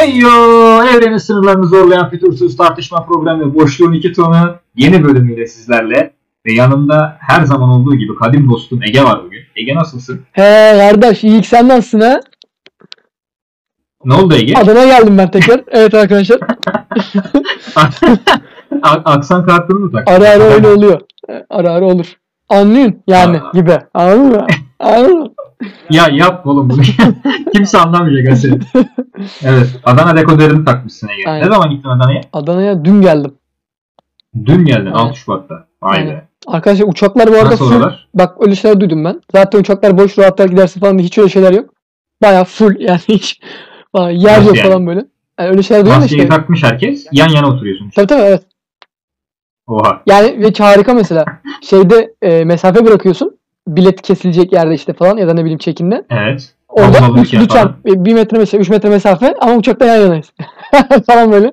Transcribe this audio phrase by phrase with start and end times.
[0.00, 0.28] Hey yo!
[0.82, 6.12] Evrenin sınırlarını zorlayan fütursuz tartışma programı Boşluğun iki tonu yeni bölümüyle sizlerle.
[6.46, 9.40] Ve yanımda her zaman olduğu gibi kadim dostum Ege var bugün.
[9.56, 10.20] Ege nasılsın?
[10.32, 12.20] He kardeş iyi sen nasılsın ha?
[14.04, 14.54] Ne oldu Ege?
[14.54, 15.60] Adana'ya geldim ben tekrar.
[15.70, 16.38] Evet arkadaşlar.
[18.82, 20.14] Aksan kartını mı taktın?
[20.14, 21.00] Ara ara öyle oluyor.
[21.50, 22.16] Ara ara olur.
[22.48, 23.50] Anlayın yani Aa.
[23.54, 23.78] gibi.
[23.94, 24.46] Anladın mı?
[24.78, 25.28] Anladın mı?
[25.90, 26.82] Ya yap oğlum bunu.
[27.52, 28.58] Kimse anlamayacak seni.
[29.42, 29.68] Evet.
[29.84, 31.30] Adana dekoderini takmışsın Ege.
[31.30, 31.46] Aynen.
[31.46, 32.20] Ne zaman gittin Adana'ya?
[32.32, 33.34] Adana'ya dün geldim.
[34.44, 35.08] Dün geldin Aynen.
[35.08, 35.66] 6 Şubat'ta.
[35.82, 36.10] Vay Aynen.
[36.10, 36.28] be.
[36.46, 37.74] Arkadaşlar uçaklar bu arada Nasıl full.
[37.76, 38.08] oralar?
[38.14, 39.20] Bak öyle şeyler duydum ben.
[39.32, 41.74] Zaten uçaklar boş rahatlar gidersin falan diye hiç öyle şeyler yok.
[42.22, 43.40] Baya full yani hiç
[43.94, 44.68] Vay, yer Nasıl yok yani?
[44.68, 45.04] falan böyle.
[45.40, 46.28] Yani öyle şeyler duydum da Maskeyi işte.
[46.36, 47.06] takmış herkes.
[47.12, 47.90] Yan yana oturuyorsun.
[47.90, 48.42] Tabii tabii evet.
[49.66, 50.02] Oha.
[50.06, 51.24] Yani ve harika mesela.
[51.62, 53.39] Şeyde e, mesafe bırakıyorsun.
[53.68, 56.04] Bilet kesilecek yerde işte falan ya da ne bileyim çekinde.
[56.10, 56.54] Evet.
[56.68, 57.76] Orada üç- falan.
[57.86, 60.32] e, bir metre mesafe, 3 metre mesafe ama uçakta yan yanayız.
[61.06, 61.52] falan böyle.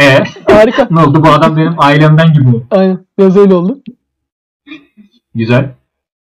[0.00, 0.88] E Harika.
[0.90, 1.24] ne oldu?
[1.24, 2.64] Bu adam benim ailemden gibi oldu.
[2.70, 2.98] Aynen.
[3.18, 3.78] Biraz öyle oldu.
[5.34, 5.70] Güzel.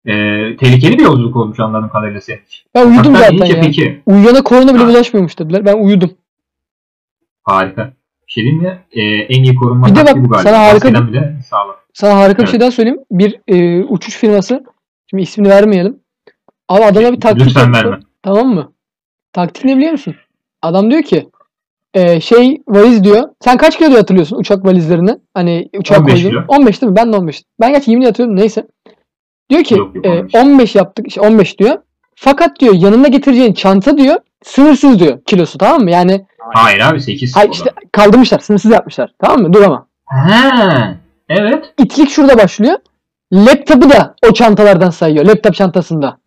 [0.06, 2.64] Ee, tehlikeli bir yolculuk olmuş anladığım kadarıyla senin için.
[2.74, 3.60] Ben uyudum Uçaktan zaten ya.
[3.60, 4.02] peki.
[4.06, 4.88] Uyuyana korona bile Ha.
[4.88, 5.64] bulaşmıyormuş dediler.
[5.64, 6.10] Ben uyudum.
[7.42, 7.92] Harika.
[8.26, 8.78] Bir şey diyeyim mi?
[8.92, 10.38] Ee, en iyi korunma Bir de bak, bu galiba.
[10.38, 11.76] sana harika bile sağlam.
[11.92, 12.50] Sana harika bir Evet.
[12.50, 13.00] şey daha söyleyeyim.
[13.10, 14.64] Bir e, uçuş firması.
[15.10, 16.00] Şimdi ismini vermeyelim.
[16.68, 17.78] Abi adama bir taktik Lütfen yaptı.
[17.90, 17.98] verme.
[18.22, 18.72] Tamam mı?
[19.32, 20.14] Taktik ne biliyor musun?
[20.62, 21.28] Adam diyor ki
[21.94, 23.28] e, şey valiz diyor.
[23.40, 25.18] Sen kaç kilo diyor hatırlıyorsun uçak valizlerini?
[25.34, 26.28] Hani uçak 15 koyduğun.
[26.28, 26.44] kilo.
[26.48, 26.96] 15 değil mi?
[26.96, 27.42] Ben de 15.
[27.60, 28.66] Ben gerçi 20 hatırlıyorum neyse.
[29.50, 30.34] Diyor ki Yok, yok, e, 15.
[30.34, 31.06] 15 yaptık.
[31.08, 31.78] işte 15 diyor.
[32.14, 35.90] Fakat diyor yanında getireceğin çanta diyor sınırsız diyor kilosu tamam mı?
[35.90, 37.36] Yani Hayır abi 8.
[37.36, 39.52] hayır işte kaldırmışlar sınırsız yapmışlar tamam mı?
[39.52, 39.86] Dur ama.
[40.10, 40.96] He.
[41.28, 41.74] Evet.
[41.78, 42.78] İtlik şurada başlıyor.
[43.32, 45.24] Laptopu da o çantalardan sayıyor.
[45.26, 46.18] Laptop çantasında.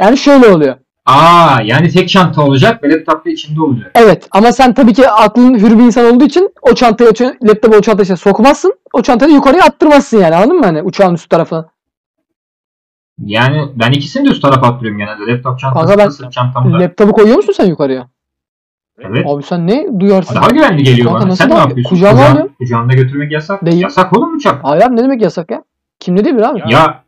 [0.00, 0.76] Yani şöyle oluyor.
[1.06, 3.90] Aa yani tek çanta olacak ve laptop da içinde olacak.
[3.94, 7.12] Evet ama sen tabii ki aklın hür bir insan olduğu için o çantayı
[7.48, 8.74] laptopu o çantaya işte sokmazsın.
[8.92, 11.68] O çantayı yukarıya attırmazsın yani anladın mı hani uçağın üst tarafına.
[13.18, 15.32] Yani ben ikisini de üst tarafa attırıyorum genelde.
[15.32, 16.80] Laptop çantası Kanka ben- sırt çantamı da.
[16.80, 18.08] Laptopu koyuyor musun sen yukarıya?
[18.98, 19.26] Evet.
[19.28, 20.34] Abi sen ne duyarsın?
[20.34, 21.36] Daha güvenli geliyor Kanka bana.
[21.36, 21.90] Sen ne yapıyorsun?
[21.90, 22.50] kucağıma Kucağın-.
[22.58, 23.66] Kucağında götürmek yasak.
[23.66, 23.82] Değil.
[23.82, 24.64] Yasak oğlum uçak.
[24.64, 25.62] Hayır abi ne demek yasak ya?
[26.00, 26.62] Kim dedi bir abi?
[26.68, 27.02] Ya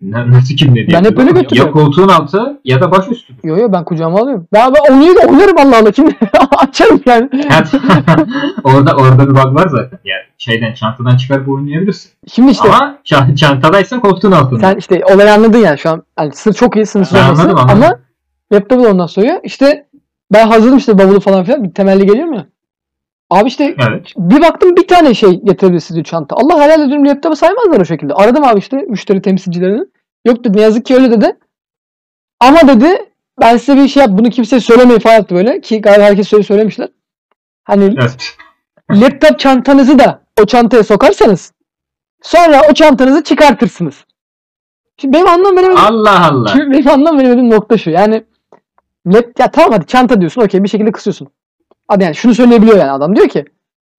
[0.00, 0.88] na- nasıl kim ne diyor?
[0.92, 1.72] Ben hep öyle Ya götürüyorum.
[1.72, 3.34] koltuğun altı ya da baş üstü.
[3.44, 4.48] Yo yo ben kucağıma alıyorum.
[4.52, 5.90] Ben, ben oynuyor da oynarım Allah Allah.
[5.92, 6.06] Kim
[6.58, 7.28] açarım yani.
[8.64, 9.98] Orada orada bir bug var zaten.
[10.04, 12.10] Yani şeyden çantadan çıkarıp oynayabilirsin.
[12.32, 14.60] Şimdi işte Ama ça- çantadaysan koltuğun altında.
[14.60, 16.02] Sen işte olayı anladın yani şu an.
[16.16, 17.42] Hani sır çok iyi sınırsız Ben olması.
[17.42, 17.82] anladım, anladım.
[17.82, 17.98] Ama
[18.52, 19.34] laptopu da ondan soruyor.
[19.44, 19.86] İşte
[20.32, 21.64] ben hazırım işte bavulu falan filan.
[21.64, 22.46] Bir temelli geliyor mu?
[23.30, 24.12] Abi işte Evet.
[24.16, 26.36] bir baktım bir tane şey getirebilirsiniz çanta.
[26.36, 28.14] Allah helal ediyorum laptopu saymazlar o şekilde.
[28.14, 29.84] Aradım abi işte müşteri temsilcilerini.
[30.26, 31.36] Yok dedi ne yazık ki öyle dedi.
[32.40, 32.88] Ama dedi
[33.40, 35.60] ben size bir şey yap bunu kimseye söylemeyin falan yaptı böyle.
[35.60, 36.88] Ki galiba herkes söyle söylemişler.
[37.64, 38.36] Hani Evet.
[38.90, 41.52] laptop çantanızı da o çantaya sokarsanız
[42.22, 44.04] sonra o çantanızı çıkartırsınız.
[45.00, 46.48] Şimdi benim anlam veremediğim, Allah Allah.
[46.48, 47.90] şimdi benim anlam veremediğim nokta şu.
[47.90, 48.24] Yani
[49.06, 51.28] lap, ya tamam hadi çanta diyorsun okey bir şekilde kısıyorsun.
[51.88, 53.44] Hadi yani şunu söyleyebiliyor yani adam diyor ki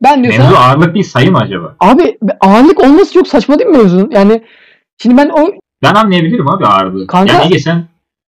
[0.03, 1.75] ben diyor Mevzu sana ağırlık değil sayı mı acaba?
[1.79, 4.09] abi ağırlık olması çok saçma değil mi mevzunun?
[4.11, 4.43] Yani
[5.01, 5.47] şimdi ben o
[5.83, 7.07] Ben anlayabilirim abi ağırlığı.
[7.07, 7.85] Kanka- Yani Ege sen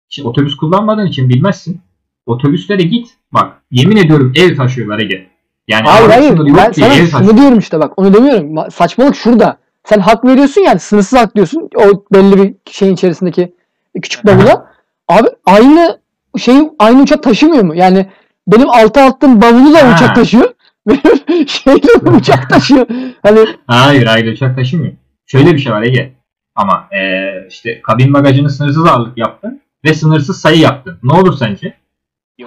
[0.09, 1.81] şimdi otobüs kullanmadığın için bilmezsin.
[2.25, 3.07] Otobüslere git.
[3.33, 5.27] Bak yemin ediyorum ev taşıyorlar Ege.
[5.67, 7.37] Yani hayır hayır ben sana şunu taşıyor.
[7.37, 8.55] diyorum işte bak onu demiyorum.
[8.55, 9.57] Ma- Saçmalık şurada.
[9.83, 11.69] Sen hak veriyorsun yani sınırsız hak diyorsun.
[11.75, 13.53] O belli bir şeyin içerisindeki
[14.01, 14.71] küçük bavula.
[15.07, 15.99] Abi aynı
[16.37, 17.75] şeyi aynı uçak taşımıyor mu?
[17.75, 18.09] Yani
[18.47, 19.95] benim altı attığım bavulu da Ha.
[19.95, 20.49] uçak taşıyor.
[20.87, 22.87] Benim şeyle uçak taşıyor.
[23.23, 24.93] Hani Hayır hayır uçak taşımıyor.
[25.25, 26.13] Şöyle bir şey var Ege.
[26.55, 30.97] Ama eee, işte kabin bagajını sınırsız ağırlık yaptın ve sınırsız sayı yaptın.
[31.03, 31.73] Ne olur sence?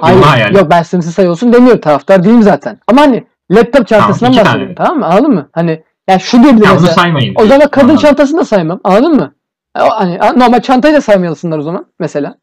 [0.00, 0.54] hayır hayal.
[0.54, 1.80] yok ben sınırsız sayı olsun demiyorum.
[1.80, 2.78] Taraftar değilim zaten.
[2.88, 4.44] Ama hani laptop çantasından tane.
[4.44, 4.74] bahsediyorum.
[4.74, 5.06] Tamam mı?
[5.06, 5.48] Anladın mı?
[5.52, 6.92] Hani yani şu diyebilir Ya mesela.
[6.92, 7.34] saymayın.
[7.38, 8.02] O zaman kadın Anladım.
[8.02, 8.80] çantasını da saymam.
[8.84, 9.34] Anladın mı?
[9.76, 12.38] E, Hani normal çantayı da saymayalısınlar o zaman mesela.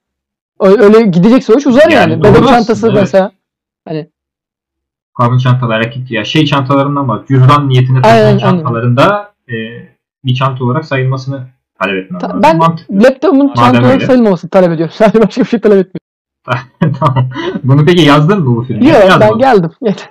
[0.59, 2.23] Öyle, gidecekse o iş uzar Yani yani.
[2.23, 2.97] Bebek çantası evet.
[3.01, 3.31] mesela.
[5.17, 8.37] Kabin çantalar erkek ya şey çantalarından bak cüzdan niyetine aynen.
[8.37, 9.89] çantalarında eee,
[10.25, 11.47] bir çanta olarak sayılmasını
[11.79, 12.43] talep etmem Ta- lazım.
[12.43, 13.03] ben Mantıklı.
[13.03, 14.05] laptopumun Madem çanta olarak öyle.
[14.05, 14.93] sayılmamasını talep ediyorum.
[14.97, 16.95] Sadece başka bir şey talep etmiyorum.
[16.99, 17.29] tamam.
[17.63, 18.87] Bunu peki yazdın mı bu filmi?
[18.87, 19.71] Yok ben geldim.
[19.81, 20.09] Yeter.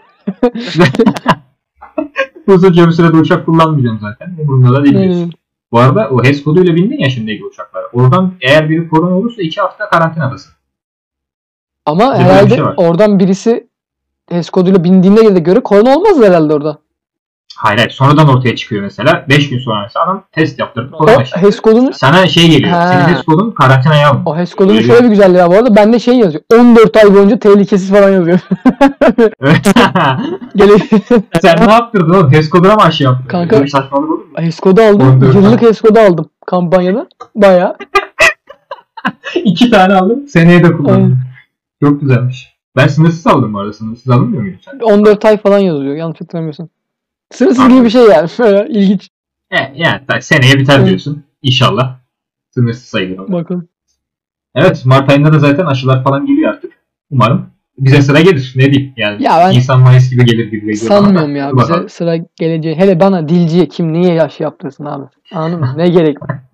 [2.47, 4.37] Uzunca bir sürede uçak kullanmayacağım zaten.
[4.43, 4.95] Umurumda da değil.
[4.99, 5.25] diyorsun.
[5.25, 5.31] Hmm.
[5.73, 7.85] Bu arada o HES koduyla bindin ya şimdiki uçaklara.
[7.93, 10.53] Oradan eğer biri korona olursa iki hafta karantinadasın.
[11.87, 12.75] Ama Bir de böyle bir herhalde şey var.
[12.77, 13.67] oradan birisi
[14.31, 16.79] HES koduyla bindiğine göre korona olmaz herhalde orada.
[17.57, 17.91] Hayır hayır.
[17.91, 19.25] Sonradan ortaya çıkıyor mesela.
[19.29, 21.37] 5 gün sonra mesela adam test yaptırıp O korona aşısı.
[21.41, 22.71] HES kodunu Sana şey geliyor.
[22.71, 22.89] Ha.
[22.93, 24.23] Senin HES kodun karantinaya alın.
[24.27, 24.87] o HES kodunun Öyle.
[24.87, 25.77] şöyle bir güzelliği var bu arada.
[25.77, 26.43] Bende şey yazıyor.
[26.55, 28.39] 14 ay boyunca tehlikesiz falan yazıyor.
[30.57, 30.73] Gele
[31.43, 32.33] Sen ne yaptırdın oğlum?
[32.33, 33.29] HES koduna mı aşı yaptın?
[33.29, 34.25] Kanka- Böyle bir saçmalık olur mu?
[34.37, 35.09] HES kodu aldım.
[35.11, 35.63] 14 Yıllık.
[35.63, 37.07] HES kodu aldım kampanyada.
[37.35, 37.77] Baya.
[39.35, 40.27] İki tane aldım.
[40.29, 41.19] Seneye de kullandım.
[41.85, 42.55] Çok güzelmiş.
[42.77, 43.73] Ben sınırsız aldım bu arada.
[43.73, 44.79] Sınırsız alınmıyor muydu sen?
[44.79, 45.95] 14 ay falan yazıyor.
[45.97, 46.69] Yanlış hatırlamıyorsam.
[47.33, 47.77] Sınırsız Anladım.
[47.77, 48.29] gibi bir şey yani.
[48.39, 49.09] Böyle ilginç.
[49.51, 50.89] E, yani seneye biter Evet.
[50.89, 51.25] diyorsun.
[51.43, 51.97] İnşallah.
[52.51, 53.33] Sınırsız sayılır.
[53.33, 53.69] Bakalım.
[54.55, 56.73] Evet Mart ayında da zaten aşılar falan geliyor artık.
[57.11, 57.47] Umarım
[57.79, 58.53] bize sıra gelir.
[58.57, 59.23] Ne diyeyim yani.
[59.23, 61.89] Ya ben Nisan Mayıs gibi gelir gibi geliyor sanmıyorum ya Dur bize bakalım.
[61.89, 62.75] sıra geleceği.
[62.77, 65.05] Hele bana dilciye kim niye yaş yaptırsın abi.
[65.33, 65.75] Anladın mı?
[65.77, 66.31] Ne gerek var?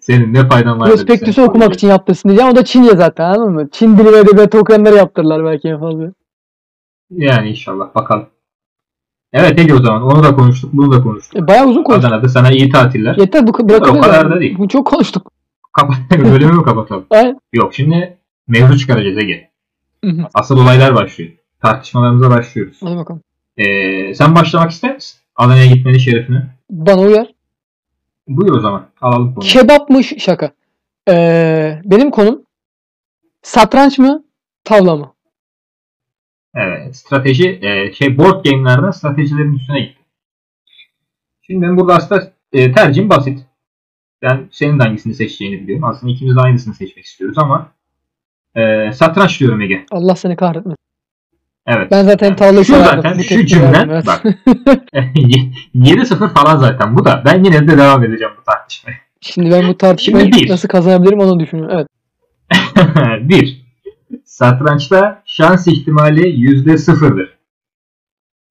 [0.00, 0.88] Senin ne faydan var?
[0.88, 2.52] Prospektüsü okumak için yaptırsın diyeceğim.
[2.52, 3.68] O da Çince zaten anladın mı?
[3.72, 6.12] Çin dili ve edebiyatı okuyanları yaptırırlar belki en fazla.
[7.10, 8.26] Yani inşallah bakalım.
[9.32, 11.42] Evet Ege o zaman onu da konuştuk bunu da konuştuk.
[11.42, 12.10] E, bayağı uzun konuştuk.
[12.10, 13.16] Adana'da sana iyi tatiller.
[13.16, 13.98] Yeter bu bırakabiliriz.
[13.98, 14.58] O kadar da değil.
[14.58, 15.32] Bu çok konuştuk.
[15.72, 17.06] Kapat bölümü mü kapatalım?
[17.10, 17.40] Aynen.
[17.52, 18.16] Yok şimdi
[18.48, 19.50] mevzu çıkaracağız Ege.
[20.34, 21.30] Asıl olaylar başlıyor.
[21.62, 22.76] Tartışmalarımıza başlıyoruz.
[22.84, 23.22] Hadi bakalım.
[23.56, 25.20] Ee, sen başlamak ister misin?
[25.36, 26.42] Adana'ya gitmenin şerefine.
[26.70, 27.26] Bana uyar.
[28.28, 28.88] Buyur o zaman.
[29.00, 29.50] Alalım konuyu.
[29.50, 30.50] Kebapmış şaka.
[31.08, 32.42] Ee, benim konum
[33.42, 34.24] satranç mı
[34.64, 35.14] tavla mı?
[36.54, 36.96] Evet.
[36.96, 39.98] Strateji e, şey board game'lerde stratejilerin üstüne gitti.
[41.42, 43.46] Şimdi benim burada aslında e, tercihim basit.
[44.22, 45.84] Ben senin de hangisini seçeceğini biliyorum.
[45.84, 47.72] Aslında ikimiz de aynısını seçmek istiyoruz ama
[48.54, 49.86] e, satranç diyorum Ege.
[49.90, 50.83] Allah seni kahretmesin.
[51.66, 51.90] Evet.
[51.90, 54.06] Ben zaten tavlayı Şu zaten şu verdim, evet.
[54.06, 54.24] bak
[55.74, 57.22] 7-0 falan zaten bu da.
[57.24, 58.94] Ben yine de devam edeceğim bu tartışmaya.
[59.20, 60.48] Şimdi ben bu tartışmayı bir.
[60.48, 61.76] nasıl kazanabilirim onu düşünüyorum.
[61.76, 61.88] Evet.
[63.28, 63.64] bir,
[64.24, 67.38] satrançta şans ihtimali yüzde sıfırdır.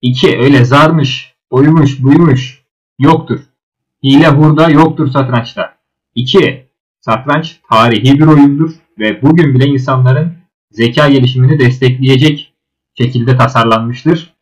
[0.02, 2.62] İki, öyle zarmış, oymuş, buymuş,
[2.98, 3.40] yoktur.
[4.04, 5.74] Hile hurda yoktur satrançta.
[6.14, 6.66] İki,
[7.00, 10.32] satranç tarihi bir oyundur ve bugün bile insanların
[10.70, 12.53] zeka gelişimini destekleyecek
[12.98, 14.34] şekilde tasarlanmıştır.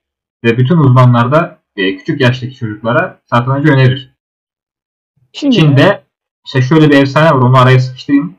[0.44, 4.12] Ve bütün uzmanlar da e, küçük yaştaki çocuklara satrancı önerir.
[5.32, 6.02] Şimdi Çin'de
[6.46, 8.34] işte şöyle bir efsane var onu araya sıkıştırayım.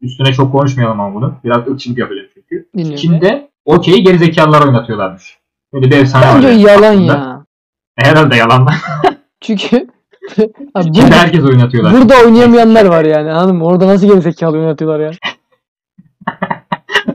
[0.00, 1.34] Üstüne çok konuşmayalım ama bunu.
[1.44, 2.68] Biraz ırkçılık yapacağım çünkü.
[2.74, 2.96] dinliyorum.
[2.96, 5.38] Çin'de okeyi gerizekalılar oynatıyorlarmış.
[5.72, 6.34] Böyle bir efsane var.
[6.34, 7.12] Bence yalan aslında.
[7.12, 7.44] ya.
[7.96, 8.68] Herhalde yalan.
[9.40, 9.88] Çünkü
[10.74, 11.92] Abi burada, herkes oynatıyorlar.
[11.92, 13.64] burada oynayamayanlar var yani mı?
[13.64, 15.10] Orada nasıl gerizekalı oynatıyorlar ya.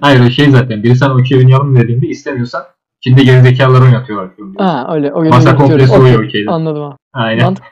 [0.01, 0.83] Hayır o şey zaten.
[0.83, 2.63] Biri sana okey oynayalım dediğinde istemiyorsan
[3.01, 4.29] Çin'de gerizekalılar oynatıyorlar.
[4.57, 5.13] Ha öyle.
[5.13, 6.51] O Masa komplesi Okey, oynuyor okeyde.
[6.51, 6.95] Anladım abi.
[7.13, 7.43] Aynen.
[7.45, 7.63] Mantık-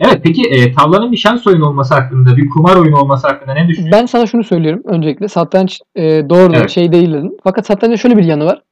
[0.00, 3.68] Evet peki e, tavlanın bir şans oyunu olması hakkında, bir kumar oyunu olması hakkında ne
[3.68, 4.00] düşünüyorsun?
[4.00, 5.28] Ben sana şunu söylüyorum öncelikle.
[5.28, 6.70] Satranç e, doğru Evet.
[6.70, 7.32] şey değil dedim.
[7.44, 8.62] Fakat satrançta şöyle bir yanı var.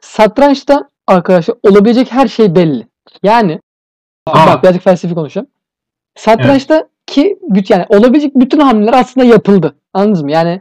[0.00, 2.86] Satrançta arkadaşlar olabilecek her şey belli.
[3.22, 3.60] Yani
[4.26, 4.46] Aa.
[4.46, 5.46] bak birazcık felsefi konuşacağım.
[6.16, 9.74] Satrançta ki büt- yani olabilecek bütün hamleler aslında yapıldı.
[9.92, 10.30] Anladınız mı?
[10.32, 10.60] Yani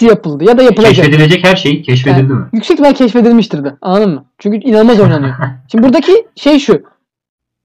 [0.00, 0.94] hepsi yapıldı ya da yapılacak.
[0.94, 2.46] Keşfedilecek her şey keşfedildi mi?
[2.52, 3.76] Yüksek ihtimal keşfedilmiştir de.
[3.80, 4.24] Anladın mı?
[4.38, 5.34] Çünkü inanılmaz oynanıyor.
[5.72, 6.82] Şimdi buradaki şey şu.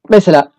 [0.09, 0.51] Mesela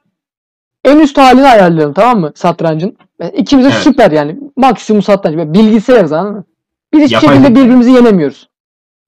[0.85, 2.97] en üst halini ayarlayalım tamam mı satrancın?
[3.21, 3.83] Yani İkimiz de Evet.
[3.83, 4.39] süper yani.
[4.57, 5.37] Maksimum satranç.
[5.37, 6.45] Böyle bilgisayarız anladın mı?
[6.93, 8.49] Biz hiçbir Yapay şekilde birbirimizi yenemiyoruz.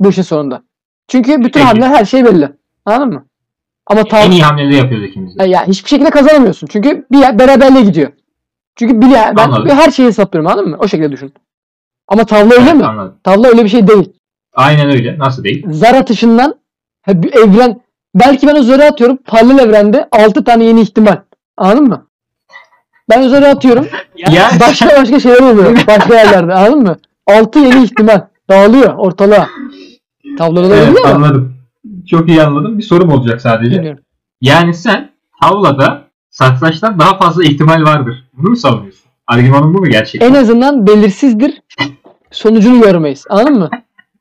[0.01, 0.63] Bu işin sonunda.
[1.09, 1.65] Çünkü bütün Peki.
[1.65, 2.49] hamleler her şey belli.
[2.85, 3.25] Anladın mı?
[3.87, 5.45] Ama En tav iyi hamleleri yapıyoruz ikimiz de.
[5.45, 6.67] yani hiçbir şekilde kazanamıyorsun.
[6.67, 8.13] Çünkü bir yer beraberliğe gidiyor.
[8.77, 9.77] Çünkü bir yer, ben Anladım.
[9.77, 10.77] her şeyi hesaplıyorum anladın mı?
[10.81, 11.33] O şekilde düşün.
[12.09, 12.85] Ama tavla öyle Evet, mi?
[12.85, 13.15] Anladım.
[13.25, 14.13] Tavla öyle bir şey değil.
[14.55, 15.19] Aynen öyle.
[15.19, 15.67] Nasıl değil?
[15.71, 16.55] zar atışından
[17.33, 17.81] evren
[18.15, 21.17] belki ben o zarı atıyorum paralel evrende 6 tane yeni ihtimal.
[21.57, 22.07] Anladın mı?
[23.11, 23.87] Ben o zarı atıyorum.
[24.17, 25.77] Ya Başka başka şeyler oluyor.
[25.87, 26.55] Başka yerlerde.
[26.55, 26.97] Anladın mı?
[27.27, 28.21] 6 yeni ihtimal.
[28.51, 29.49] Dağılıyor ortalığa.
[30.39, 31.15] Tavlada da Evet, öyle ama.
[31.15, 31.55] anladım.
[32.11, 32.79] Çok iyi anladım.
[32.79, 33.71] Bir sorum olacak sadece.
[33.77, 34.03] Bilmiyorum.
[34.41, 35.11] Yani sen
[35.43, 38.25] tavlada satrançtan daha fazla ihtimal vardır.
[38.33, 39.09] Bunu mu savunuyorsun?
[39.27, 40.31] Argümanın bu mu gerçekten?
[40.31, 41.63] En azından belirsizdir.
[42.31, 43.25] Sonucunu görmeyiz.
[43.31, 43.71] Anladın mı?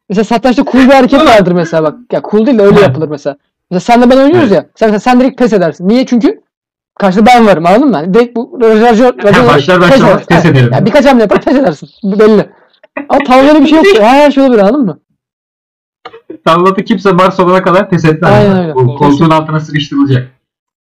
[0.10, 1.96] Mesela satrançta cool bir hareket vardır mesela bak.
[2.12, 3.38] Ya cool değil de öyle yapılır mesela.
[3.72, 4.66] Mesela senle ben oynuyoruz ya.
[4.76, 5.88] Sen, sen, sen direkt pes edersin.
[5.88, 6.06] Niye?
[6.06, 6.42] Çünkü
[7.00, 7.96] karşıda ben varım anladın mı?
[7.98, 10.74] Yani direkt bu rajör, başlar pes başlamaz pes ederim.
[10.74, 11.90] Ya birkaç hamle yapar pes edersin.
[12.04, 12.50] Bu belli.
[13.10, 13.86] Ama tavlada bir şey yok.
[14.00, 15.00] Her şey olabilir anladın mı?
[16.46, 18.32] Tavlada kimse Mars olana kadar pes etmez.
[18.32, 18.74] Aynen öyle.
[18.74, 20.28] O koltuğun altına sıkıştırılacak.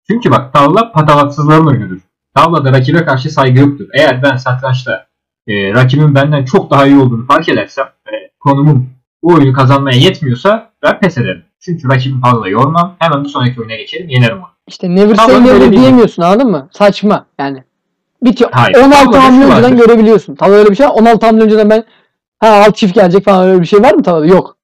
[0.08, 1.98] Çünkü bak tavla patavatsızların oyunudur.
[2.36, 3.86] Tavlada rakibe karşı saygı yoktur.
[3.94, 5.06] Eğer ben satrançta
[5.48, 8.90] e, rakibin benden çok daha iyi olduğunu fark edersem ve konumum
[9.24, 11.44] bu oyunu kazanmaya yetmiyorsa ben pes ederim.
[11.60, 12.96] Çünkü rakibimi fazla yormam.
[13.00, 14.10] Hemen bir sonraki oyuna geçerim.
[14.10, 14.48] Yenerim onu.
[14.68, 16.70] İşte never Tavla say never diyemiyorsun anladın mı?
[16.72, 17.64] Saçma yani.
[18.24, 18.50] Bitiyor.
[18.54, 20.36] Hayır, 16 tavlada hamle önceden görebiliyorsun.
[20.36, 20.94] Tavla öyle bir şey var.
[20.94, 21.84] 16 hamle önceden ben
[22.40, 24.26] ha alt çift gelecek falan öyle bir şey var mı tavlada?
[24.26, 24.58] Yok.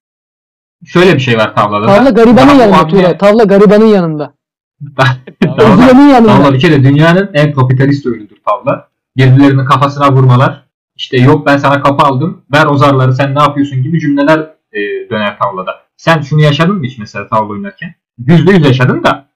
[0.84, 1.86] Şöyle bir şey var tavlada.
[1.86, 1.96] da.
[1.96, 3.18] Tavla garibanın yanında hamle-.
[3.18, 4.34] Tavla garibanın yanında.
[5.42, 8.88] Tavla, tavla bir kere dünyanın en kapitalist oyunudur tavla.
[9.16, 10.67] Birbirlerinin kafasına vurmalar.
[10.98, 12.42] İşte yok ben sana kapı aldım.
[12.52, 14.38] Ver o zarları sen ne yapıyorsun gibi cümleler
[14.72, 14.78] e,
[15.10, 15.70] döner tavlada.
[15.96, 17.94] Sen şunu yaşadın mı hiç mesela tavla oynarken?
[18.18, 19.28] Yüzde yüz yaşadın da.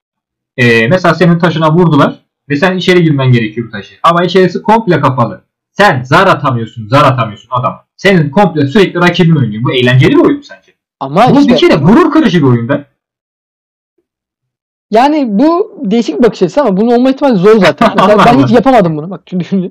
[0.57, 2.15] e, mesela senin taşına vurdular.
[2.49, 3.95] Ve sen içeri girmen gerekiyor bu taşı.
[4.03, 5.45] Ama içerisi komple kapalı.
[5.73, 7.85] Sen zar atamıyorsun, zar atamıyorsun adam.
[7.97, 9.65] Senin komple sürekli rakibin oynuyor.
[9.65, 10.73] Bu eğlenceli bir oyun mu sence?
[11.01, 12.85] Ama Bu işte bir kere gurur kırıcı bir oyun be.
[14.91, 17.91] yani bu değişik bir bakış açısı ama bunun olma ihtimali zor zaten.
[17.97, 19.11] Mesela ben hiç yapamadım bunu.
[19.11, 19.69] Bak şimdi düşünce.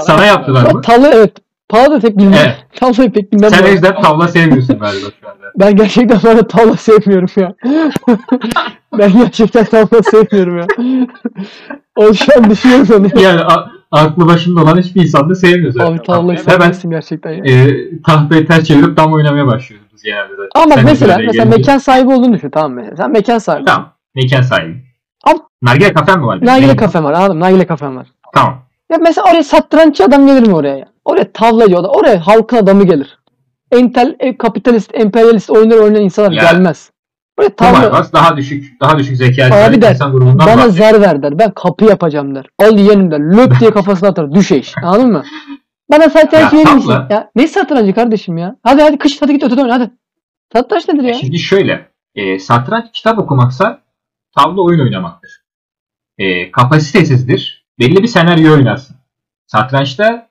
[0.00, 0.82] Sana yaptılar mı?
[0.82, 1.32] Talı evet.
[1.68, 2.38] Pahalı da pek bilmem.
[2.44, 2.56] Evet.
[2.80, 3.50] Tavlayı pek bilmem.
[3.50, 5.38] Sen yüzden tavla sevmiyorsun galiba şu anda.
[5.60, 7.54] Ben gerçekten böyle tavla sevmiyorum ya.
[8.98, 10.66] ben gerçekten tavla sevmiyorum ya.
[11.96, 13.22] o şu an düşünüyorum onu.
[13.22, 15.92] Yani a- aklı başında olan hiçbir insan da sevmiyor zaten.
[15.92, 17.44] Abi tavlayı sevmesin gerçekten ya.
[17.44, 17.68] e,
[18.06, 20.48] tahtayı ters çevirip dam oynamaya başlıyoruz biz genelde zaten.
[20.54, 22.84] Ama bak Sen mesela, mesela gelince- mekan sahibi olduğunu düşün tamam mı?
[22.96, 23.64] Sen mekan sahibi.
[23.64, 23.92] Tamam.
[24.14, 24.84] Mekan sahibi.
[25.24, 25.38] Al.
[25.62, 26.38] Nargile kafen mi var?
[26.46, 27.44] Nargile kafem var anladın mı?
[27.44, 28.06] Nargile kafem var.
[28.34, 28.63] Tamam.
[28.92, 30.88] Ya mesela oraya satranççı adam gelir mi oraya ya?
[31.04, 33.18] Oraya tavlacı adam, oraya halkın adamı gelir.
[33.72, 36.42] Entel, e, kapitalist, emperyalist oyunlar oynayan insanlar Ya.
[36.52, 36.90] gelmez.
[37.38, 40.90] Oraya tavla, Kumarbaz daha düşük daha düşük zeka Abi der, insan grubundan bana bahsediyor.
[40.90, 41.38] zar ver der.
[41.38, 42.46] Ben kapı yapacağım der.
[42.58, 43.20] Al yeğenim der.
[43.20, 44.32] Löp diye kafasına atar.
[44.34, 44.74] Düş eş.
[44.82, 45.24] Anladın mı?
[45.90, 46.92] Bana satranç verir misin?
[47.10, 48.56] Ya ne satrancı kardeşim ya?
[48.62, 49.90] Hadi hadi kış hadi git ötede oyna hadi.
[50.52, 51.14] Satranç nedir ya?
[51.14, 51.88] Şimdi şöyle.
[52.14, 53.78] E, satranç kitap okumaksa
[54.36, 55.42] tavla oyun oynamaktır.
[56.18, 57.63] E, kapasitesizdir.
[57.78, 58.96] Belli bir senaryo oynarsın.
[59.46, 60.30] Satrançta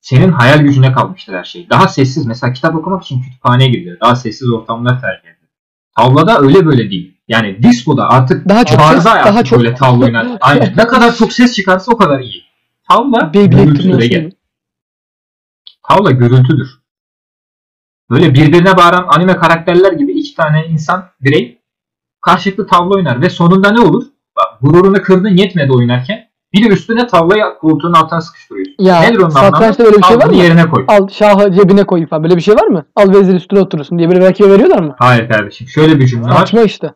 [0.00, 1.70] senin hayal gücüne kalmıştır her şey.
[1.70, 2.26] Daha sessiz.
[2.26, 4.00] Mesela kitap okumak için kütüphaneye gidilir.
[4.00, 5.50] Daha sessiz ortamlar tercih edilir.
[5.96, 7.16] Tavlada öyle böyle değil.
[7.28, 10.28] Yani diskoda artık Daha çok ses, daha artık çok böyle tavla oynar.
[10.40, 10.74] Aynen.
[10.76, 12.44] Ne kadar çok ses çıkarsa o kadar iyi.
[12.88, 14.30] Tavla gürültüdür Ege.
[15.88, 16.80] Tavla gürültüdür.
[18.10, 21.62] Böyle birbirine bağıran anime karakterler gibi iki tane insan, birey
[22.20, 24.04] karşılıklı tavla oynar ve sonunda ne olur?
[24.36, 28.74] Bak, gururunu kırdın yetmedi oynarken bir de üstüne tavlayı koltuğun altına sıkıştırıyorsun.
[28.78, 30.36] Ya Nedir onun satrançta böyle bir şey var mı?
[30.36, 30.84] yerine koy.
[30.88, 32.22] Al şahı cebine koy falan.
[32.22, 32.84] Böyle bir şey var mı?
[32.96, 34.94] Al vezir üstüne oturursun diye böyle rakibe veriyorlar mı?
[34.98, 35.68] Hayır kardeşim.
[35.68, 36.36] Şöyle bir cümle var.
[36.36, 36.94] Saçma işte.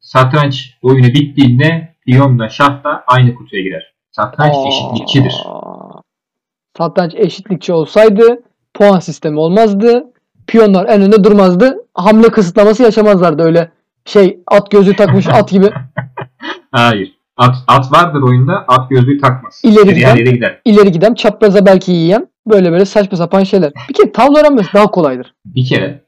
[0.00, 3.94] Satranç oyunu bittiğinde piyonla şah da aynı kutuya girer.
[4.10, 4.68] Satranç Aa.
[4.68, 5.34] eşitlikçidir.
[6.78, 8.42] Satranç eşitlikçi olsaydı
[8.74, 10.04] puan sistemi olmazdı.
[10.46, 11.76] Piyonlar en önde durmazdı.
[11.94, 13.70] Hamle kısıtlaması yaşamazlardı öyle
[14.04, 15.70] şey at gözlüğü takmış at gibi
[16.72, 17.15] Hayır.
[17.36, 18.64] At, at vardır oyunda.
[18.68, 19.60] At gözlüğü takmaz.
[19.64, 20.60] İleri giden- yere gider.
[20.64, 23.72] ileri giden çapraza belki yiyen böyle böyle saçma sapan şeyler.
[23.88, 25.34] Bir kere tavla öğrenmesi daha kolaydır.
[25.46, 26.06] Bir kere.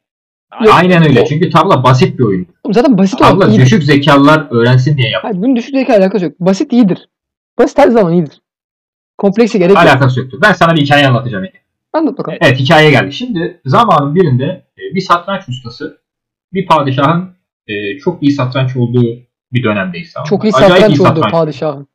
[0.64, 0.74] Yok.
[0.74, 1.24] Aynen öyle.
[1.26, 2.46] Çünkü tavla basit bir oyun.
[2.72, 3.64] Zaten basit olan Tavla iyidir.
[3.64, 5.24] düşük zekalılar öğrensin diye yap.
[5.24, 6.34] Hayır, bunun düşük zeka alakası yok.
[6.40, 7.08] Basit iyidir.
[7.58, 8.40] Basit her zaman iyidir.
[9.18, 9.78] Kompleksi gerek yok.
[9.84, 10.38] Alakası yoktur.
[10.42, 11.44] Ben sana bir hikaye anlatacağım.
[11.44, 11.58] Ege.
[11.92, 12.38] Anlat bakalım.
[12.42, 13.12] Evet hikaye geldi.
[13.12, 14.44] Şimdi zamanın birinde
[14.78, 15.98] e, bir satranç ustası
[16.52, 17.30] bir padişahın
[17.66, 19.16] e, çok iyi satranç olduğu
[19.52, 20.12] bir dönemdeyiz.
[20.12, 20.26] Tamam?
[20.28, 21.32] Çok iyi Acayip satranç iyi oldu satranç.
[21.32, 21.88] padişahın.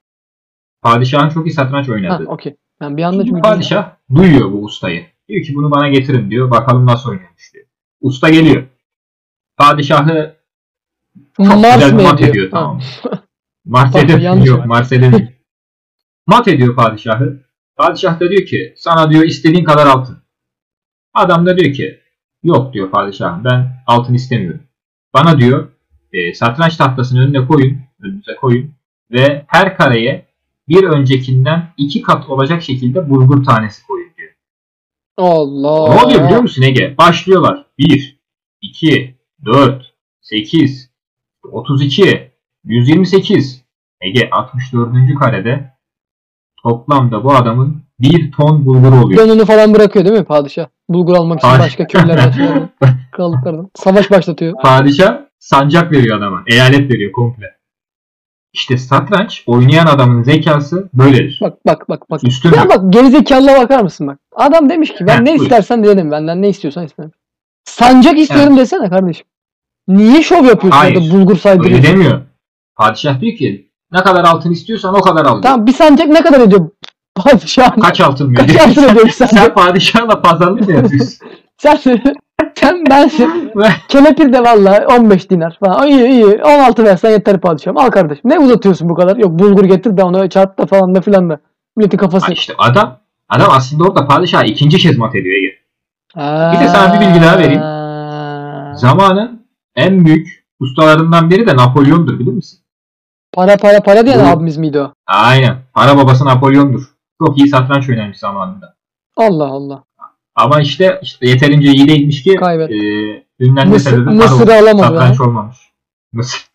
[0.81, 2.23] Padişahın çok iyi satranç Ha, oynadı.
[2.27, 2.55] okey.
[2.81, 5.05] Ben bir anda çünkü padişah duyuyor bu ustayı.
[5.29, 6.51] Diyor ki bunu bana getirin diyor.
[6.51, 7.65] Bakalım nasıl oynuyormuş diyor.
[8.01, 8.63] Usta geliyor.
[9.57, 10.35] Padişahı
[11.37, 12.29] çok Mars güzel mat ediyor?
[12.29, 12.59] ediyor Ha.
[12.59, 12.79] tamam?
[13.65, 14.45] Mars ediyor.
[14.45, 14.65] Yok.
[14.65, 15.21] Mars ediyor.
[16.27, 17.43] mat ediyor padişahı.
[17.75, 20.23] Padişah da diyor ki sana diyor istediğin kadar altın.
[21.13, 21.99] Adam da diyor ki
[22.43, 24.63] yok diyor padişahım ben altın istemiyorum.
[25.13, 25.67] Bana diyor
[26.13, 28.71] e, satranç tahtasını önüne koyun, önünüze koyun
[29.11, 30.25] ve her kareye
[30.67, 34.31] bir öncekinden iki kat olacak şekilde bulgur tanesi koyun diyor.
[35.17, 35.95] Allah.
[35.95, 36.95] Ne oluyor biliyor musun Ege?
[36.97, 37.65] Başlıyorlar.
[37.77, 38.19] 1,
[38.61, 39.15] 2,
[39.45, 40.89] 4, 8,
[41.51, 42.31] 32,
[42.63, 43.63] 128.
[44.01, 44.89] Ege 64.
[45.19, 45.73] karede
[46.63, 49.19] toplamda bu adamın 1 ton bulgur oluyor.
[49.27, 50.65] Donunu falan bırakıyor değil mi padişah?
[50.89, 52.69] Bulgur almak için Padişah- başka köylerden
[53.11, 53.69] krallıklardan.
[53.75, 54.53] Savaş başlatıyor.
[54.63, 56.43] Padişah sancak veriyor adama.
[56.47, 57.45] Eyalet veriyor komple.
[58.53, 61.39] İşte satranç oynayan adamın zekası böyledir.
[61.41, 62.23] Bak bak bak bak.
[62.23, 64.19] Üstün Ya bak gerizekalılığa bakar mısın bak.
[64.35, 65.41] Adam demiş ki ben Heh, ne buyur.
[65.41, 67.11] istersen dedim benden ne istiyorsan istedim.
[67.65, 69.25] Sancak istiyorum desene kardeşim.
[69.87, 70.95] Niye şov yapıyorsun Hayır.
[70.95, 71.85] orada bulgur öyle saydırıyorsun?
[71.85, 72.21] demiyor.
[72.75, 75.41] Padişah diyor ki ne kadar altın istiyorsan o kadar al.
[75.41, 76.69] Tamam bir sancak ne kadar ediyor?
[77.15, 78.35] Padişah Kaç altın mı?
[78.35, 79.55] kaç altın ediyor bir Sen sancak?
[79.55, 81.27] padişahla pazarlık mı yapıyorsun?
[81.57, 81.77] sen,
[82.63, 82.83] sen
[83.55, 85.87] ben kelepir de valla 15 dinar falan.
[85.87, 87.77] İyi iyi 16 versen yeter padişahım.
[87.77, 88.21] Al kardeşim.
[88.25, 89.17] Ne uzatıyorsun bu kadar?
[89.17, 91.39] Yok bulgur getir de onu çarp da falan da filan da.
[91.75, 92.25] Milletin kafası.
[92.25, 95.53] Ha işte adam adam aslında orada padişah ikinci kez mat ediyor Ege.
[96.53, 97.61] Bir de sana bir bilgi daha vereyim.
[98.77, 102.59] Zamanın en büyük ustalarından biri de Napolyon'dur bilir misin?
[103.33, 104.93] Para para para diyen Bu- abimiz miydi o?
[105.07, 105.57] Aynen.
[105.73, 106.83] Para babası Napolyon'dur.
[107.21, 108.73] Çok iyi satranç oynamış zamanında.
[109.17, 109.83] Allah Allah.
[110.35, 112.71] Ama işte, işte yeterince iyi değilmiş ki Kaybet.
[112.71, 112.75] e,
[113.39, 114.87] ünlenme Mısır, sebebi Mısır'ı alamadı.
[114.97, 115.23] Satranç ha.
[115.23, 115.57] olmamış.
[116.13, 116.45] Mısır.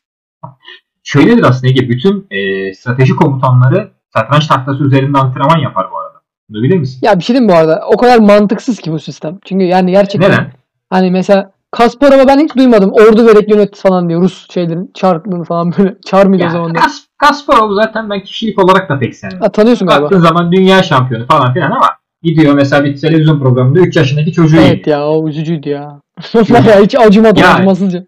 [1.05, 1.89] şöyledir aslında Ege.
[1.89, 6.19] Bütün e, strateji komutanları satranç tahtası üzerinde antrenman yapar bu arada.
[6.49, 6.99] Bunu bilir misin?
[7.03, 7.81] Ya bir şey diyeyim bu arada?
[7.93, 9.39] O kadar mantıksız ki bu sistem.
[9.45, 10.53] Çünkü yani gerçekten Neden?
[10.91, 12.91] hani mesela Kasparov'a ben hiç duymadım.
[12.93, 14.23] Ordu verek yönet falan diyor.
[14.23, 15.97] Rus şeylerin çarklığını falan böyle.
[16.07, 16.73] Çar mıydı o Ya, zaman?
[16.73, 19.41] Kas, Kasparov zaten ben kişilik olarak da pek sevmem.
[19.41, 20.05] Ha, tanıyorsun galiba.
[20.05, 21.87] Baktığın zaman dünya şampiyonu falan filan ama
[22.23, 26.01] gidiyor mesela bir televizyon programında 3 yaşındaki çocuğu Evet ya o üzücüydü ya.
[26.49, 27.55] ya hiç acımadı Ya.
[27.55, 28.05] acımasızca.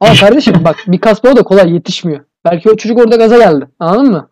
[0.00, 2.20] Ama kardeşim bak bir Kasparov da kolay yetişmiyor.
[2.44, 3.68] Belki o çocuk orada gaza geldi.
[3.78, 4.28] Anladın mı?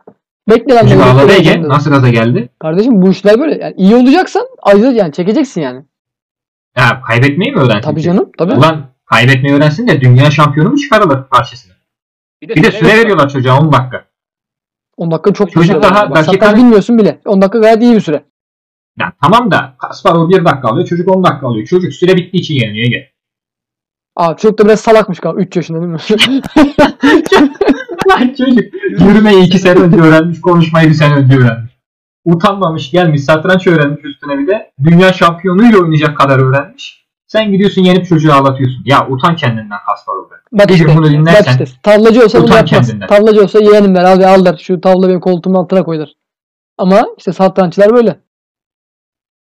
[0.51, 0.83] Bekle lan.
[0.83, 1.63] Çocuk ağladı Ege.
[1.63, 2.49] Nasıl gaza geldi?
[2.59, 3.59] Kardeşim bu işler böyle.
[3.65, 5.85] Yani iyi olacaksan acı yani çekeceksin yani.
[6.75, 7.81] Ha, kaybetmeyi mi öğrensin?
[7.81, 8.31] Tabii canım.
[8.39, 8.53] Tabii.
[8.55, 11.75] Ulan kaybetmeyi öğrensin de dünya şampiyonu mu çıkarılır karşısına?
[12.43, 14.05] Bir de süre veriyorlar çocuğa 10 dakika.
[14.97, 17.19] 10 dakika çok Çocuk bir daha dakikanın- bilmiyorsun bile.
[17.25, 18.23] 10 dakika gayet iyi bir süre.
[19.01, 21.67] Yani tamam da Kasparov 1 dakika alıyor, çocuk 10 dakika alıyor.
[21.67, 23.13] Çocuk süre bittiği için yeniliyor Ege.
[24.17, 25.41] Aa çocuk da biraz salakmış galiba.
[25.41, 25.99] 3 yaşında değil mi?
[28.09, 31.73] Lan çocuk yürümeyi 2 sene önce öğrenmiş, konuşmayı bir sene önce öğrenmiş.
[32.25, 37.07] Utanmamış gelmiş satranç öğrenmiş üstüne bir de dünya şampiyonuyla oynayacak kadar öğrenmiş.
[37.27, 38.83] Sen gidiyorsun yenip çocuğu ağlatıyorsun.
[38.85, 40.35] Ya utan kendinden Kasparov be.
[40.53, 40.97] Bak işte.
[40.97, 41.65] bunu Bak dinlersen işte.
[41.83, 42.87] Tavlacı olsa bunu utan yapmaz.
[42.87, 43.07] kendinden.
[43.07, 44.05] Tavlacı olsa yeğenim der.
[44.05, 44.57] Al, al der.
[44.63, 46.17] Şu tavla benim koltuğumun altına koy der.
[46.79, 48.21] Ama işte satranççılar böyle.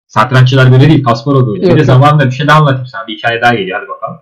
[0.06, 1.62] Satranççılar böyle değil Kasparov böyle.
[1.62, 1.86] Yok, bir de yok.
[1.86, 3.06] zamanında bir şey daha anlatayım sana.
[3.06, 4.18] Bir hikaye daha geliyor hadi bakalım.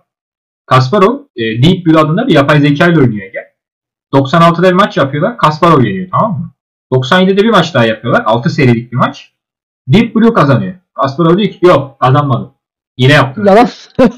[0.65, 3.55] Kasparov e, Deep Blue adında bir yapay zeka ile oynuyor Ege.
[4.13, 5.37] 96'da bir maç yapıyorlar.
[5.37, 6.51] Kasparov yeniyor tamam mı?
[6.93, 8.23] 97'de bir maç daha yapıyorlar.
[8.25, 9.31] 6 serilik bir maç.
[9.87, 10.75] Deep Blue kazanıyor.
[10.93, 12.51] Kasparov diyor ki yok kazanmadım.
[12.97, 13.45] Yine yaptım.
[13.45, 13.67] Yalan.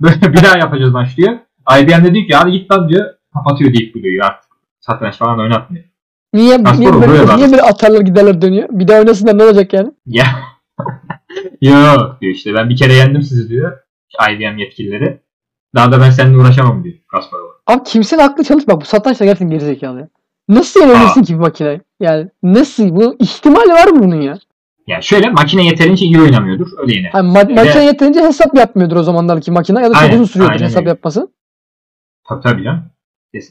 [0.00, 1.38] Böyle bir daha yapacağız maç diyor.
[1.78, 3.14] IBM de diyor ki hadi git lan diyor.
[3.34, 4.50] Kapatıyor Deep Blue'yu artık.
[4.80, 5.84] Satranç falan oynatmıyor.
[6.32, 8.68] Niye, niye, Kasparov böyle, böyle niye böyle atarlar giderler dönüyor?
[8.70, 9.92] Bir daha oynasınlar ne olacak yani?
[10.06, 10.24] Ya
[11.60, 13.78] yok diyor işte ben bir kere yendim sizi diyor.
[14.30, 15.20] IBM yetkilileri.
[15.74, 17.44] Daha da ben seninle uğraşamam diyor Kasparov.
[17.66, 18.68] Abi kimsenin aklı çalış.
[18.68, 20.08] Bak bu satrançlar gerçekten gerizekalı ya.
[20.48, 21.80] Nasıl yenilirsin ki bir makineyi?
[22.00, 22.96] Yani nasıl?
[22.96, 24.38] Bu ihtimali var mı bunun ya?
[24.86, 26.66] Yani şöyle makine yeterince iyi oynamıyordur.
[26.78, 27.10] Öyle yener.
[27.10, 30.54] Hani ma- makine yeterince hesap yapmıyordur o zamanlarki makine ya da çok Aynen, uzun sürüyordur
[30.54, 30.88] aynen hesap öyle.
[30.88, 31.28] yapması.
[32.28, 32.82] Tabii tabii canım.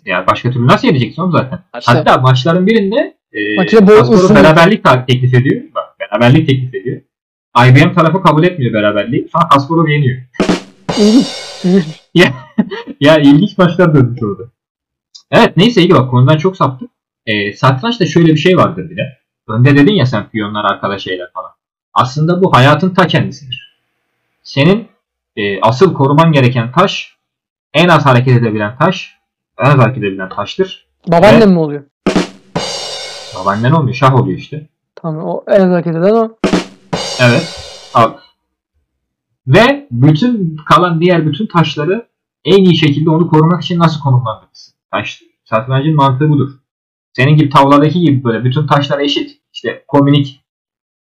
[0.05, 1.59] Ya başka türlü nasıl yeneceksin oğlum zaten?
[1.79, 1.91] İşte.
[1.91, 3.87] Hatta maçların birinde e, Makine
[4.35, 5.61] beraberlik teklif ediyor.
[5.75, 7.01] Bak beraberlik teklif ediyor.
[7.57, 9.27] IBM tarafı kabul etmiyor beraberliği.
[9.33, 10.17] Sonra Kasparov yeniyor.
[10.97, 11.27] İlginç.
[12.99, 14.43] Ya ilginç maçlar dönmüş orada.
[15.31, 16.89] Evet neyse iyi bak konudan çok saptık.
[17.25, 19.17] E, satrançta şöyle bir şey vardır bir de.
[19.47, 21.51] Önde dedin ya sen piyonlar arkada şeyler falan.
[21.93, 23.79] Aslında bu hayatın ta kendisidir.
[24.43, 24.87] Senin
[25.35, 27.15] e, asıl koruman gereken taş
[27.73, 29.15] en az hareket edebilen taş
[29.59, 30.87] en az hareket edebilen taştır.
[31.07, 31.47] Babaannem Evet.
[31.47, 31.83] mi oluyor?
[33.35, 34.67] Babaannen olmuyor şah oluyor işte.
[34.95, 36.37] Tamam o en az hareket eden o.
[37.19, 37.55] Evet.
[37.93, 38.13] Al.
[39.47, 42.07] Ve bütün kalan diğer bütün taşları
[42.45, 44.73] en iyi şekilde onu korumak için nasıl konumlandırırsın?
[44.91, 46.49] Taş, satrancın mantığı budur.
[47.13, 49.41] Senin gibi tavladaki gibi böyle bütün taşlar eşit.
[49.53, 50.45] İşte komünik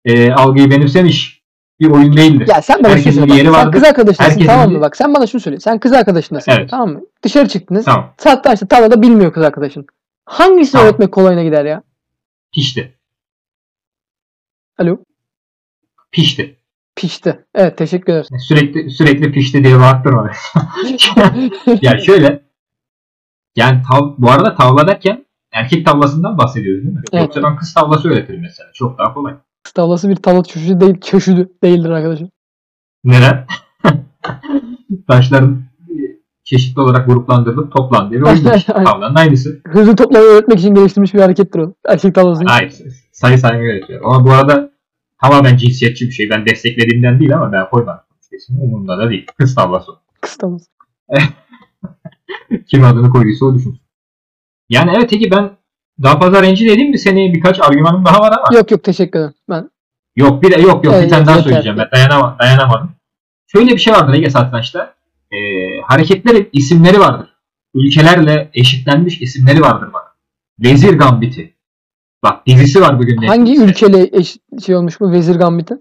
[0.04, 1.42] e, algıyı benimsemiş
[1.80, 2.48] bir oyun değildir.
[2.48, 3.44] Ya sen bana şunu Herkesin söyle.
[3.44, 4.80] bir Bak, sen kız arkadaşınasın Herkesin tamam bir- mı?
[4.80, 5.60] Bak sen bana şunu söyle.
[5.60, 6.70] Sen kız arkadaşınasın Evet.
[6.70, 7.00] tamam mı?
[7.22, 7.84] Dışarı çıktınız.
[7.84, 8.14] Tamam.
[8.18, 9.86] Satrançta tavlada bilmiyor kız arkadaşın.
[10.24, 10.86] Hangisini Tamam.
[10.86, 11.82] öğretmek kolayına gider ya?
[12.54, 12.98] Pişti.
[14.78, 14.98] Alo?
[16.16, 16.56] Pişti.
[16.96, 17.44] Pişti.
[17.54, 18.38] Evet teşekkür ederim.
[18.38, 20.30] Sürekli sürekli pişti diye bağırttırma.
[21.82, 22.42] ya şöyle
[23.56, 27.02] yani tav, bu arada tavla derken erkek tavlasından bahsediyoruz değil mi?
[27.12, 27.22] Evet.
[27.22, 28.70] Yoksa ben kız tavlası öğretirim mesela.
[28.74, 29.34] Çok daha kolay.
[29.62, 32.30] Kız tavlası bir tavla çöşüdü değil, çöşüdü değildir arkadaşım.
[33.04, 33.46] Neden?
[35.08, 35.62] Taşların
[36.44, 38.60] çeşitli olarak gruplandırılıp toplandığı bir oyundur.
[38.84, 39.60] Tavlanın aynısı.
[39.66, 41.74] Hızlı toplamayı öğretmek için geliştirilmiş bir harekettir o.
[41.88, 42.44] Erkek tavlası.
[42.46, 42.74] Hayır.
[43.12, 44.00] Sayı saymayı öğretiyor.
[44.04, 44.75] Ama bu arada
[45.20, 46.30] tamamen cinsiyetçi bir şey.
[46.30, 48.04] Ben desteklediğimden değil ama ben koymadım.
[48.30, 49.26] Kesin umurumda da değil.
[49.38, 49.92] Kız tavlası.
[49.92, 49.98] o.
[50.20, 50.38] Kız.
[52.66, 53.80] Kim adını koyduysa o düşünsün.
[54.68, 55.50] Yani evet Ege ben
[56.02, 58.58] daha fazla rencide edeyim mi seni birkaç argümanım daha var ama.
[58.58, 59.34] Yok yok teşekkür ederim.
[59.48, 59.70] Ben
[60.16, 62.90] Yok bir de yok yok bir Evet, tane daha söyleyeceğim ben dayanama, dayanamadım.
[63.46, 64.94] Şöyle bir şey vardır Ege satrançta.
[65.32, 65.36] Ee,
[65.82, 67.28] hareketlerin isimleri vardır.
[67.74, 70.16] Ülkelerle eşitlenmiş isimleri vardır bak.
[70.60, 71.55] Vezir Gambiti.
[72.26, 73.16] Bak dizisi var bugün.
[73.16, 74.36] hangi ülkeyle eş,
[74.66, 75.74] şey olmuş bu Vezir Gambit'i?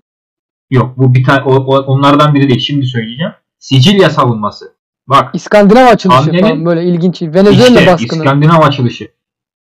[0.70, 2.60] Yok bu bir tane onlardan biri değil.
[2.60, 3.32] Şimdi söyleyeceğim.
[3.60, 4.76] Sicilya savunması.
[5.08, 7.22] Bak İskandinav açılışı Annenin- falan böyle ilginç.
[7.22, 8.20] Venezuela işte baskını.
[8.24, 9.08] İskandinav açılışı.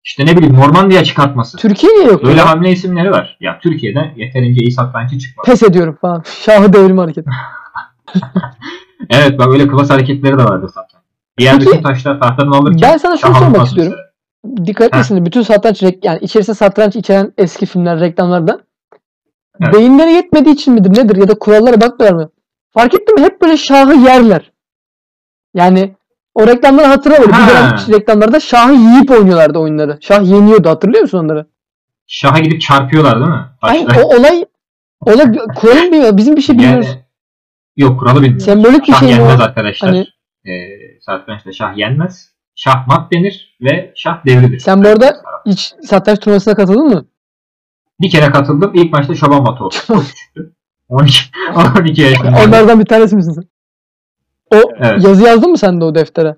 [0.04, 1.58] İşte ne bileyim Normandiya çıkartması.
[1.58, 2.24] Türkiye niye yok?
[2.24, 2.50] Böyle ya?
[2.50, 3.38] hamle isimleri var.
[3.40, 5.46] Ya Türkiye'den yeterince iyi satranççı çıkmadı.
[5.46, 6.24] Pes ediyorum falan.
[6.46, 7.30] Şahı devrim hareketi.
[9.10, 11.02] Evet bak öyle klas hareketleri de vardı zaten.
[11.38, 13.94] Diğer Peki, bütün taşlar tahtadan alırken Ben sana şunu sormak istiyorum.
[13.94, 14.07] mesela.
[14.66, 15.00] Dikkat Heh.
[15.00, 18.60] etsin bütün satranç yani içerisinde satranç içeren eski filmler, reklamlarda
[19.62, 19.74] Evet.
[19.74, 22.30] beyinleri yetmediği için midir nedir ya da kurallara bakmıyorlar mı?
[22.74, 23.22] Fark ettin mi?
[23.26, 24.52] Hep böyle şahı yerler.
[25.54, 25.96] Yani
[26.36, 27.32] O reklamları hatırla böyle.
[27.32, 29.98] Bir dönem reklamlarda Şah'ı yiyip oynuyorlardı oyunları.
[30.02, 31.46] Şah yeniyordu hatırlıyor musun onları?
[32.08, 33.46] Şaha gidip çarpıyorlar değil mi?
[33.62, 34.02] Başta.
[34.04, 34.46] o olay
[35.02, 36.18] olay kuralım bilmiyor.
[36.18, 36.88] Bizim bir şey bilmiyoruz.
[36.88, 37.00] Yani,
[37.78, 38.40] yok kuralı bilmiyorum.
[38.40, 39.44] Sembolik bir Şah şey yenmez o?
[39.44, 39.90] arkadaşlar.
[39.90, 40.08] Hani-
[40.46, 42.32] Ee, satrançta şah yenmez.
[42.68, 44.60] Şah mat denir ve şah devridir.
[44.60, 47.06] Sen bu arada hiç satranç turnuvasına katıldın mı?
[48.02, 48.72] Bir kere katıldım.
[48.74, 49.76] İlk maçta çoban matı oldu.
[49.88, 50.54] Çok küçüktü.
[50.90, 51.20] 12,
[51.80, 52.28] 12 yaşında.
[52.48, 53.44] Onlardan bir tanesi misin sen?
[54.58, 55.04] O Evet.
[55.04, 56.36] yazı yazdın mı sen de o deftere?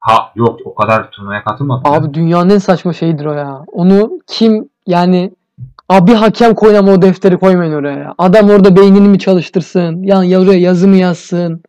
[0.00, 1.92] Ha yok o kadar turnuvaya katılmadım.
[1.92, 3.60] Abi dünyanın en saçma şeyidir o ya.
[3.66, 5.32] Onu kim yani
[5.88, 8.14] abi hakem koyun ama o defteri koymayın oraya ya.
[8.18, 10.02] Adam orada beynini mi çalıştırsın?
[10.02, 11.62] Yani ya oraya yazı mı yazsın?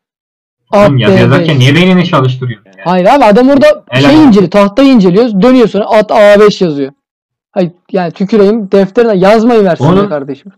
[0.71, 1.19] Alt yazı B5.
[1.19, 2.64] yazarken niye beynini çalıştırıyorsun?
[2.85, 4.51] Hayır abi adam orada Helal şey inceliyor.
[4.51, 5.41] Tahtayı inceliyor.
[5.41, 6.91] Dönüyor sonra at A5 yazıyor.
[7.51, 10.51] Hayır yani tüküreyim defterine yazmayı versin Onu- kardeşim.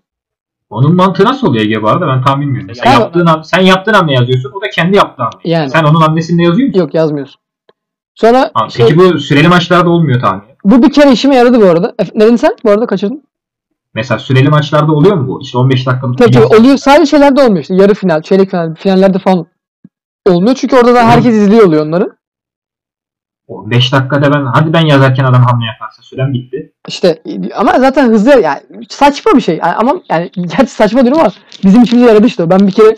[0.69, 2.75] Onun mantığı nasıl oluyor Ege bu arada ben tam bilmiyorum.
[2.75, 4.51] Sen Yani- yaptığın, an- sen yaptığın hamle yazıyorsun.
[4.57, 5.37] O da kendi yaptığı hamle.
[5.43, 5.69] Yani.
[5.69, 6.79] Sen onun hamlesinde yazıyor musun?
[6.79, 7.41] Yok yazmıyorsun.
[8.15, 10.43] Sonra Ha, şey, Peki bu süreli maçlarda olmuyor tahmin.
[10.63, 11.95] bu bir kere işime yaradı bu arada.
[11.99, 12.55] Efe, ne dedin sen?
[12.65, 13.23] Bu arada kaçırdın.
[13.93, 15.41] Mesela süreli maçlarda oluyor mu bu?
[15.41, 16.77] İşte 15 dakikalık Tabii oluyor.
[16.77, 17.75] Sadece şeylerde olmuyor işte.
[17.75, 19.45] Yarı final, çeyrek final, finallerde falan
[20.29, 20.55] olmuyor.
[20.55, 21.05] Çünkü orada da Hı.
[21.07, 22.16] herkes izliyor oluyor onları.
[23.47, 26.73] 15 dakikada ben hadi ben yazarken adam hamle yaparsa sürem gitti.
[26.87, 27.21] İşte
[27.55, 29.57] ama zaten hızlı yani saçma bir şey.
[29.57, 31.31] Yani ama yani gerçi saçma diyorum ama
[31.63, 32.49] bizim işimize yaradı işte.
[32.49, 32.97] Ben bir kere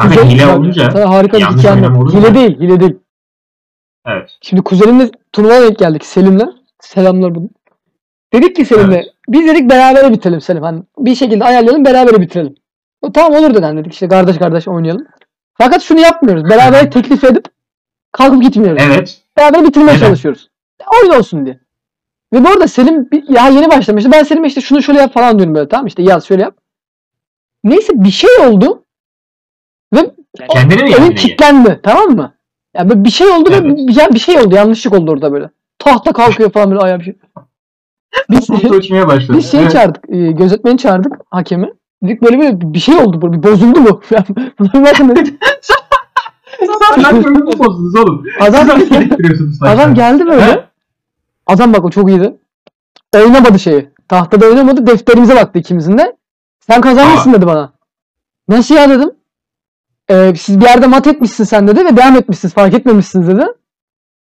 [0.00, 1.76] Abi Kuzey- hile Sana olunca harika bir hikaye
[2.12, 2.96] Hile değil, hile değil.
[4.06, 4.38] evet.
[4.42, 6.48] Şimdi kuzenimle turnuvaya denk geldik Selim'le.
[6.80, 7.48] Selamlar bunu.
[8.32, 9.06] Dedik ki Selim'le Evet.
[9.28, 10.62] biz dedik beraber bitirelim Selim.
[10.62, 12.54] Hani bir şekilde ayarlayalım beraber bitirelim.
[13.02, 15.06] O, tamam olur dedi hani dedik işte kardeş kardeş oynayalım.
[15.54, 16.44] Fakat şunu yapmıyoruz.
[16.50, 17.44] Beraber teklif edip
[18.12, 18.82] kalkıp gitmiyoruz.
[18.86, 19.20] Evet.
[19.36, 20.06] Beraber bitirmeye Neden?
[20.06, 20.50] çalışıyoruz.
[21.02, 21.60] Oyun olsun diye.
[22.32, 24.12] Ve bu arada Selim bir- ya yeni başlamıştı.
[24.12, 26.56] Ben Selim'e işte şunu şöyle yap falan diyorum böyle tamam işte yaz şöyle yap.
[27.64, 28.84] Neyse bir şey oldu.
[29.94, 30.10] Ve
[30.50, 31.14] Kendine mi Oyun yani?
[31.14, 32.34] Kilitlendi tamam mı?
[32.76, 33.76] Yani böyle bir şey oldu ve Evet.
[33.78, 35.50] bir, ya bir şey oldu yanlışlık oldu orada böyle.
[35.78, 37.14] Tahta kalkıyor falan böyle ayağı bir şey.
[38.30, 38.48] Biz,
[39.28, 39.72] biz şeyi Evet.
[39.72, 40.04] çağırdık.
[40.10, 41.72] E, gözetmeni çağırdık hakemi.
[42.02, 44.00] Dedik böyle böyle bir şey oldu bir bozuldu mu?
[44.58, 45.40] Buna bakın dedik.
[46.60, 48.24] Böyle mi bozdunuz oğlum?
[48.40, 50.42] Adam, Siz adam geldi böyle.
[50.42, 50.64] He?
[51.46, 52.36] Adam bak o çok iyiydi.
[53.16, 53.90] Oynamadı şeyi.
[54.08, 54.86] Tahtada oynamadı.
[54.86, 56.16] Defterimize baktı ikimizin de.
[56.60, 57.72] Sen kazanmışsın dedi bana.
[58.48, 59.10] Nasıl ya dedim.
[60.10, 62.54] Ee, siz bir yerde mat etmişsin sen dedi ve devam etmişsiniz.
[62.54, 63.44] Fark etmemişsiniz dedi.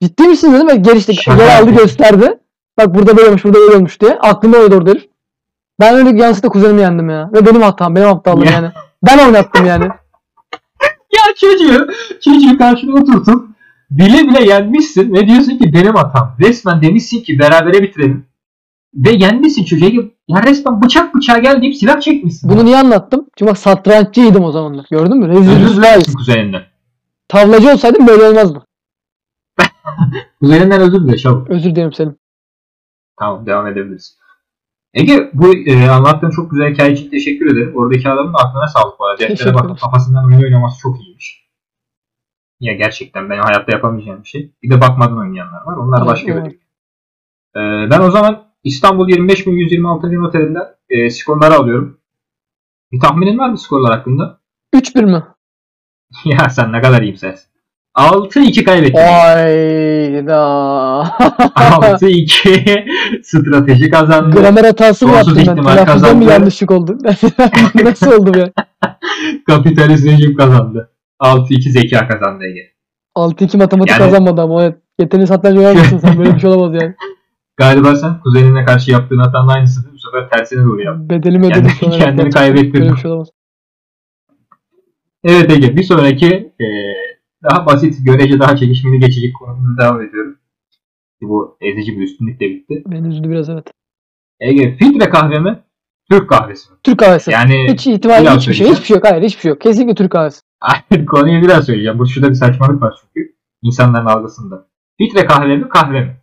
[0.03, 1.83] Ciddi misin dedim ve geri işte Şaka yer aldı yapıyorsun.
[1.87, 2.39] gösterdi.
[2.77, 4.11] Bak burada böyle olmuş burada böyle olmuş diye.
[4.19, 5.05] Aklımda orada herif.
[5.79, 7.29] Ben öyle yanlışlıkla kuzenimi yendim ya.
[7.33, 7.95] Ve benim hatam.
[7.95, 8.51] Benim aptallığım Ya.
[8.51, 8.71] yani.
[9.03, 9.87] Ben oynattım yani.
[11.27, 11.87] Ya çocuğu,
[12.21, 13.49] çocuğu karşına oturtup
[13.91, 16.35] bile bile yenmişsin ve diyorsun ki benim hatam.
[16.39, 18.25] Resmen demişsin ki berabere bitirelim.
[18.93, 20.11] Ve yenmişsin çocuğu.
[20.27, 22.49] Ya resmen bıçak bıçağa gel deyip silah çekmişsin.
[22.49, 23.25] Bunu niye anlattım?
[23.35, 24.85] Çünkü bak satranççıydım o zamanlar.
[24.91, 25.27] Gördün mü?
[25.27, 25.77] Rezil Özür rüsvayız.
[26.03, 26.61] dilerim kuzeninden.
[27.27, 28.63] Tavlacı olsaydım böyle olmazdı.
[30.41, 31.49] Kuzeninden özür dile çabuk.
[31.49, 32.15] Özür dilerim Selim.
[33.19, 34.17] Tamam devam edebiliriz.
[34.93, 37.73] Ege bu e, anlattığın çok güzel hikaye için teşekkür ederim.
[37.75, 39.19] Oradaki adamın da aklına sağlık bu arada.
[39.19, 41.49] Deftere bakıp kafasından oyun oynaması çok iyiymiş.
[42.59, 44.53] Ya gerçekten benim hayatta yapamayacağım bir şey.
[44.63, 45.77] Bir de bakmadan oynayanlar var.
[45.77, 46.45] Onlar Evet, başka evet.
[46.45, 46.59] bir şey.
[47.55, 50.23] Ee, ben o zaman İstanbul 25.126.
[50.23, 51.99] notelinden e, skorları alıyorum.
[52.91, 54.41] Bir tahminin var mı skorlar hakkında?
[54.75, 55.23] 3-1 mi?
[56.25, 57.48] ya sen ne kadar iyimsersin.
[57.99, 58.97] 6-2 kaybettin.
[58.97, 60.39] Hayda.
[61.55, 64.35] 6-2 strateji kazandı.
[64.41, 65.41] Gramer hatası mı yaptım ben?
[65.41, 66.97] ihtimal Telaffuzda mı yanlışlık oldu?
[67.83, 68.51] Nasıl oldu be?
[69.47, 70.89] Kapitalist rejim kazandı.
[71.21, 72.71] 6-2 zeka kazandı Ege.
[73.17, 74.75] 6-2 matematik Yani- kazanmadı ama evet.
[74.99, 76.17] Yeteneği satranç oynamışsın sen.
[76.19, 76.95] Böyle bir şey olamaz yani.
[77.57, 81.09] Galiba sen kuzenine karşı yaptığın hatanın aynısını bu sefer tersine doğru yaptın.
[81.09, 82.29] Bedelimi ödedim Kendini- kendini gerçekten.
[82.31, 82.95] kaybettirdin.
[82.95, 83.27] Şey olamaz.
[85.23, 86.27] Evet Ege bir sonraki
[86.61, 86.65] e,
[87.43, 90.39] daha basit, görece daha çekişmeli geçecek konumuza devam ediyorum.
[91.21, 92.83] Bu ezici bir üstünlük de bitti.
[92.87, 93.67] Beni üzdü biraz evet.
[94.39, 95.59] Ege filtre kahve mi?
[96.11, 96.77] Türk kahvesi mi?
[96.83, 97.31] Türk kahvesi.
[97.31, 98.67] Yani Hiç biraz hiçbir şey.
[98.69, 99.05] Hiçbir şey yok.
[99.05, 99.61] Hayır hiçbir şey yok.
[99.61, 100.41] Kesinlikle Türk kahvesi.
[100.59, 101.99] Hayır, konuyu biraz söyleyeceğim.
[101.99, 103.35] Bu şurada bir saçmalık var çünkü.
[103.61, 104.67] insanların algısında.
[104.97, 106.17] Filtre kahve mi kahve mi?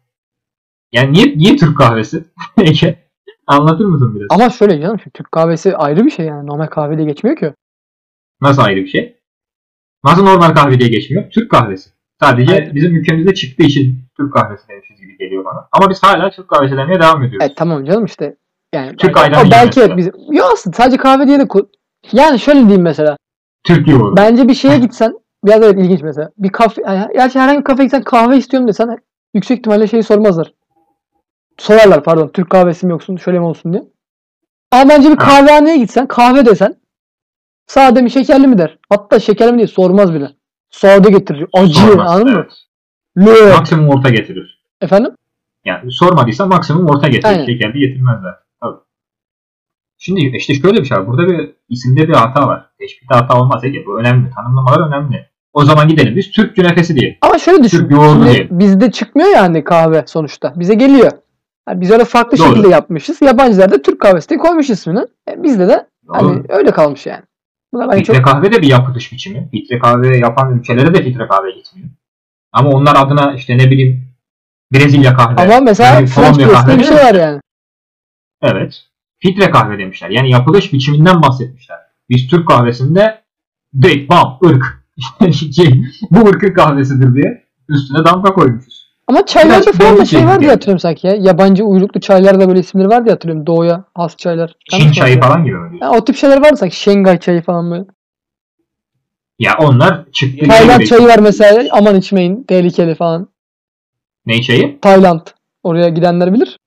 [0.93, 2.25] Yani niye, niye Türk kahvesi?
[2.59, 2.99] Ege
[3.47, 4.27] anlatır mısın biraz?
[4.31, 4.99] Ama şöyle canım.
[4.99, 6.47] Şimdi Türk kahvesi ayrı bir şey yani.
[6.47, 7.53] Normal kahve diye geçmiyor ki.
[8.41, 9.16] Nasıl ayrı bir şey?
[10.07, 11.31] Nasıl normal kahve diye geçmiyor?
[11.31, 11.91] Türk kahvesi.
[12.23, 12.75] Sadece Hayır.
[12.75, 15.69] bizim ülkemizde çıktığı için Türk kahvesi demişiz gibi geliyor bana.
[15.73, 17.51] Ama biz hala Türk kahvesi demeye devam ediyoruz.
[17.51, 18.37] E tamam canım işte.
[18.75, 21.47] Yani Türk belki, ayranı o belki gibi bizim yok aslında sadece kahve diye de
[22.13, 23.17] yani şöyle diyeyim mesela.
[23.65, 24.17] Türk yoğurdu.
[24.17, 25.15] Bence bir şeye gitsen
[25.45, 26.31] biraz evet ilginç mesela.
[26.39, 28.99] Bir kafe yani gerçi herhangi bir kafeye gitsen kahve istiyorum desen
[29.35, 30.53] yüksek ihtimalle şeyi sormazlar.
[31.59, 33.83] Sorarlar pardon Türk kahvesi mi yoksun şöyle mi olsun diye.
[34.73, 35.25] Ama bence bir Ha.
[35.29, 36.75] kahvehaneye gitsen kahve desen
[37.67, 38.79] sade mi şekerli mi der.
[38.89, 40.29] Hatta şekerli mi diye sormaz bile.
[40.71, 41.47] Sade getirir.
[41.53, 42.47] Acı Sormaz, anladın mı?
[42.47, 42.53] evet.
[43.19, 43.59] Löp.
[43.59, 44.63] Maksimum orta getirir.
[44.81, 45.13] Efendim?
[45.65, 47.33] Yani sormadıysa maksimum orta getirir.
[47.33, 47.47] Aynen.
[47.47, 48.35] Şeker de getirmezler.
[48.61, 48.77] Tabii.
[49.99, 51.07] Şimdi işte şöyle bir şey var.
[51.07, 52.71] Burada bir isimde bir hata var.
[52.79, 53.87] Teşbihte hata olmaz Ege.
[53.87, 54.31] Bu önemli.
[54.31, 55.27] Tanımlamalar önemli.
[55.53, 57.19] O zaman gidelim biz Türk künefesi diyelim.
[57.21, 57.79] Ama şöyle düşün.
[57.79, 58.49] Türk yoğurdu diyelim.
[58.51, 60.53] bizde çıkmıyor yani kahve sonuçta.
[60.57, 61.13] Bize geliyor.
[61.69, 62.49] Yani biz öyle farklı Doğru.
[62.49, 63.23] şekilde yapmışız.
[63.23, 65.01] Yabancılar da Türk kahvesi diye koymuş ismini.
[65.31, 66.45] E, bizde de hani Doğru.
[66.49, 67.23] öyle kalmış yani.
[67.73, 69.49] Buna ben Filtre çok kahve de bir yapılış biçimi.
[69.51, 71.89] Filtre kahve yapan ülkelere de filtre kahve gitmiyor.
[72.53, 74.09] Ama onlar adına işte ne bileyim
[74.73, 75.43] Brezilya kahve.
[75.43, 77.41] ama mesela yani French press diye bir şey var yani.
[78.43, 78.83] Evet.
[79.19, 80.11] Filtre kahve demişler.
[80.11, 81.79] Yani yapılış biçiminden bahsetmişler.
[82.11, 83.23] Biz Türk kahvesinde
[83.83, 84.87] direkt bam ırk.
[85.33, 88.86] şey, bu ırkın kahvesidir diye üstüne damga koymuşuz.
[89.09, 91.15] Ama çaylarda Biraz falan da şey var diye hatırlıyorum sanki ya.
[91.15, 93.47] Yabancı uyruklu çaylarda böyle isimleri var diye hatırlıyorum.
[93.47, 94.53] Doğuya has çaylar.
[94.71, 95.21] Çin çayı hatırlıyorum?
[95.21, 95.79] falan gibi mi?
[95.81, 96.81] Ya, o tip şeyler var sanki.
[96.81, 97.85] Şengay çayı falan böyle.
[99.39, 100.47] Ya onlar çıktı.
[100.47, 101.69] Tayland çayı var mesela.
[101.73, 102.43] Aman içmeyin.
[102.43, 103.29] Tehlikeli falan.
[104.27, 104.81] Ne çayı?
[104.81, 105.21] Tayland.
[105.63, 106.59] Oraya gidenler bilir.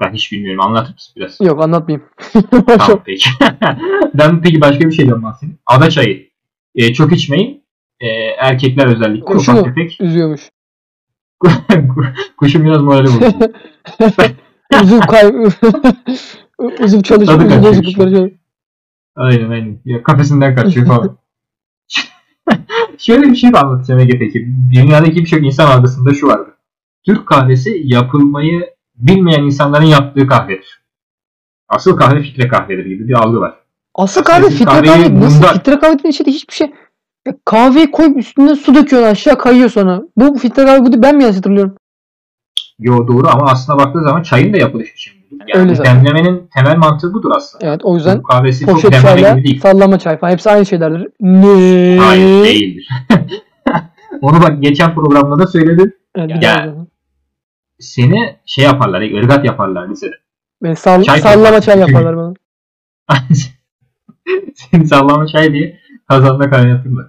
[0.00, 0.60] Ben hiç bilmiyorum.
[0.64, 1.40] Anlatır mısın biraz?
[1.40, 2.08] Yok anlatmayayım.
[2.78, 3.30] Tamam peki.
[4.14, 5.58] ben peki başka bir şeyden bahsedeyim.
[5.66, 6.28] Ada çayı.
[6.74, 7.64] Ee, çok içmeyin.
[8.00, 8.06] Ee,
[8.38, 10.00] erkekler özellikle Kuşu ufak tefek.
[10.00, 10.50] Üzüyormuş.
[12.36, 13.52] Kuşun biraz morali bozuldu.
[14.82, 15.32] Uzuv kay...
[16.80, 17.40] Uzuv çalışıyor.
[17.40, 18.30] Uzuv bozuklukları çalışıyor.
[19.16, 19.80] aynen aynen.
[19.84, 21.18] Ya, kafesinden kaçıyor falan.
[22.98, 24.48] Şöyle bir şey anlatacağım Ege peki.
[24.74, 26.54] Dünyadaki birçok insan algısında şu vardır.
[27.06, 30.82] Türk kahvesi yapılmayı bilmeyen insanların yaptığı kahvedir.
[31.68, 33.54] Asıl kahve filtre kahvedir gibi bir algı var.
[33.94, 35.20] Asıl kahve sizin filtre kahveyi kahve.
[35.20, 36.72] Nasıl bunda- filtre kahvenin içinde hiçbir şey.
[37.44, 40.02] Kahveyi koyup üstüne su döküyorsun aşağı kayıyor sonra.
[40.16, 41.02] Bu filtre kahve bu değil.
[41.02, 41.74] Ben mi yanlış hatırlıyorum?
[42.78, 45.16] Yo doğru ama aslında baktığı zaman çayın da yapılış biçimi.
[45.30, 45.44] budur.
[45.48, 45.96] Yani Öyle zaten.
[45.96, 47.66] demlemenin temel mantığı budur aslında.
[47.66, 49.60] Evet o yüzden Türk kahvesi çok poşet demleme çayla gibi değil.
[49.60, 50.32] sallama çay falan.
[50.32, 51.08] Hepsi aynı şeylerdir.
[51.20, 51.98] Ne?
[52.00, 52.88] Hayır değildir.
[54.20, 55.92] Onu bak geçen programda da söyledim.
[56.16, 56.42] Evet, bir Ya.
[56.42, 56.88] daha yazalım.
[57.80, 60.14] Seni şey yaparlar, ırgat yaparlar lisede.
[60.62, 62.34] Beni sall- Çay sallama çay yaparlar bana.
[64.54, 67.06] Seni sallama çay diye kazanda kaynatırlar.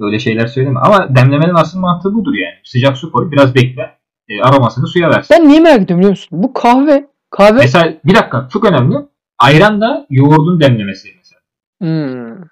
[0.00, 0.80] Öyle şeyler söyleme.
[0.80, 2.54] Ama demlemenin asıl mantığı budur yani.
[2.64, 3.98] Sıcak su koy, biraz bekle.
[4.28, 5.36] E, aromasını suya versin.
[5.38, 6.28] Ben niye merak ediyorum biliyor musun?
[6.32, 8.96] Bu kahve kahve Mesela bir dakika çok önemli.
[9.38, 11.40] Ayran da yoğurdun demlemesi mesela.
[11.80, 12.44] Hmm.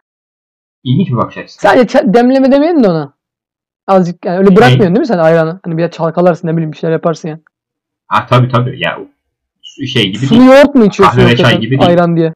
[0.84, 1.60] İlginç bir bakış açısı.
[1.60, 3.12] Sadece demleme demeyelim de ona.
[3.86, 5.60] Azıcık yani öyle bırakmıyorsun değil mi sen ayranı?
[5.64, 7.38] Hani bir çalkalarsın ne bileyim bir şeyler yaparsın ya.
[8.06, 8.80] Ha tabii tabii.
[8.80, 8.98] Ya
[9.86, 10.50] şey gibi Sulu değil.
[10.50, 11.18] yoğurt mu içiyorsun?
[11.18, 11.90] Kahve çay gibi değil.
[11.90, 12.32] Ayran diye.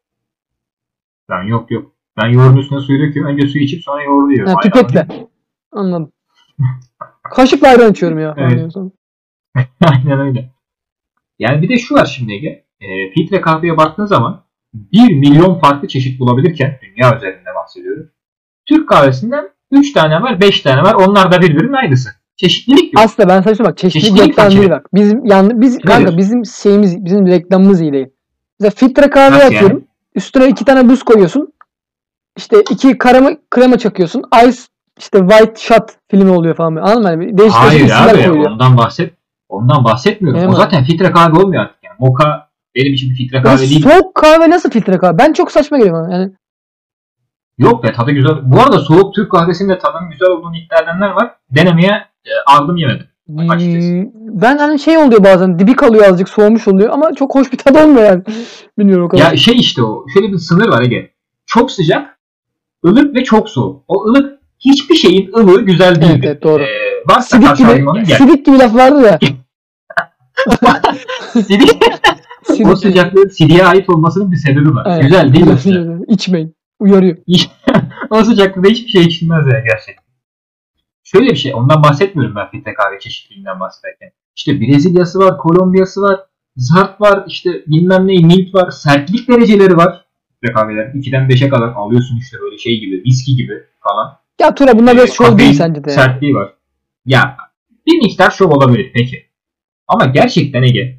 [1.29, 1.93] Ben yok yok.
[2.17, 3.33] Ben yoğurdun üstüne suyu döküyorum.
[3.33, 4.53] Önce suyu içip sonra yoğurdu yiyorum.
[4.55, 5.07] Ha, pipetle.
[5.73, 6.13] Anladım.
[7.23, 8.35] Kaşıkla ayran içiyorum ya.
[8.39, 8.75] Evet.
[9.81, 10.51] Aynen öyle.
[11.39, 12.65] Yani bir de şu var şimdi Ege.
[12.81, 14.45] E, filtre kahveye baktığın zaman
[14.75, 18.11] 1 milyon farklı çeşit bulabilirken dünya üzerinde bahsediyorum.
[18.67, 20.95] Türk kahvesinden 3 tane var, 5 tane var.
[20.95, 22.11] Onlar da birbirinin aynısı.
[22.37, 23.05] Çeşitlilik yok.
[23.05, 24.95] Aslında ben sana söyleyeyim bak çeşitlilik reklam değil bak.
[24.95, 26.17] Bizim yani biz kanka Nedir?
[26.17, 28.09] bizim şeyimiz bizim reklamımız iyi değil.
[28.61, 29.85] Mesela filtre kahve Nasıl yapıyorum.
[30.15, 31.53] Üstüne iki tane buz koyuyorsun.
[32.41, 34.23] İşte iki krema, krema çakıyorsun.
[34.49, 34.59] Ice
[34.99, 36.77] işte white shot filmi oluyor falan.
[36.77, 37.25] Anladın mı?
[37.25, 38.51] Yani değişik değişik Hayır isimler abi koyuyor.
[38.51, 39.15] ondan bahset.
[39.49, 40.41] Ondan bahsetmiyorum.
[40.41, 41.85] Değil o zaten filtre kahve olmuyor artık.
[41.85, 41.95] Yani.
[41.99, 43.83] Moka benim için bir filtre Ya kahve değil.
[43.83, 45.19] soğuk kahve nasıl filtre kahve?
[45.19, 46.13] Ben çok saçma geliyor bana.
[46.17, 46.33] Yani
[47.59, 48.33] Yok be tadı güzel.
[48.43, 51.31] Bu arada soğuk Türk kahvesinin de tadının güzel olduğunu iddia edenler var.
[51.51, 51.93] Denemeye
[52.25, 53.07] e, aldım yemedim.
[53.39, 53.89] Açıkçası.
[53.89, 57.59] Hmm, Ben hani şey oluyor bazen dibi kalıyor azıcık soğumuş oluyor ama çok hoş bir
[57.59, 58.23] tadı olmuyor yani.
[58.79, 59.31] Bilmiyorum o kadar.
[59.31, 60.05] Ya şey işte o.
[60.15, 61.11] Şöyle bir sınır var Ege.
[61.47, 62.19] Çok sıcak,
[62.87, 63.85] ılık ve çok soğuk.
[63.89, 66.29] O ılık hiçbir şeyin ılığı güzel evet, değildir.
[66.29, 66.63] evet doğru.
[66.63, 69.19] Ee, varsa Sidik gibi, sidik gibi laf vardı ya.
[71.33, 71.85] Sidik,
[72.65, 74.87] o sıcaklığın sidiğe ait olmasının bir sebebi var.
[74.91, 75.03] Evet.
[75.03, 76.05] Güzel değil mi?
[76.09, 76.57] İçmeyin.
[76.79, 77.17] Uyarıyor.
[78.11, 80.05] o sıcaklıkta hiçbir şey içilmez ya gerçekten.
[81.05, 84.11] Şöyle bir şey, ondan bahsetmiyorum ben filtre kahve çeşitliliğinden bahsederken.
[84.37, 86.21] İşte Brezilya'sı var, Kolombiya'sı var,
[86.57, 90.05] Zart var, işte bilmem ne, Mint var, sertlik dereceleri var.
[90.49, 94.19] Kahveler 2'den 5'e kadar alıyorsun işte böyle şey gibi, viski gibi falan.
[94.41, 95.91] Ya Tura bunlar biraz Ee, şov değil sence de.
[95.91, 96.55] Sertliği var.
[97.07, 97.37] Ya
[97.87, 99.27] bir miktar şov olabilir peki.
[99.89, 100.99] Ama gerçekten Ege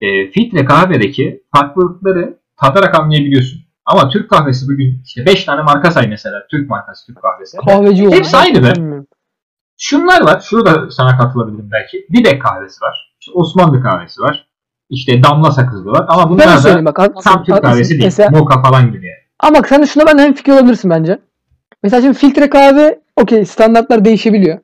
[0.00, 3.60] e, filtre kahvedeki farklılıkları tadarak anlayabiliyorsun.
[3.86, 6.46] Ama Türk kahvesi bugün işte 5 tane marka say mesela.
[6.50, 7.56] Türk markası Türk kahvesi.
[7.56, 8.16] Kahveci oldu.
[8.16, 8.72] Hepsi aynı be.
[9.78, 10.40] Şunlar var.
[10.40, 12.06] Şurada sana katılabilirim belki.
[12.12, 13.14] Didek kahvesi var.
[13.20, 14.46] İşte Osmanlı kahvesi var.
[14.90, 16.04] İşte damla sakızlı var.
[16.08, 16.96] Ama bunlar da bak.
[17.24, 18.04] tam Türk kahvesi değil.
[18.04, 19.16] Mesela, Moka falan gibi yani.
[19.40, 21.18] ama bak sen de şuna ben hem fikir olabilirsin bence.
[21.82, 24.58] Mesela şimdi filtre kahve okey standartlar değişebiliyor.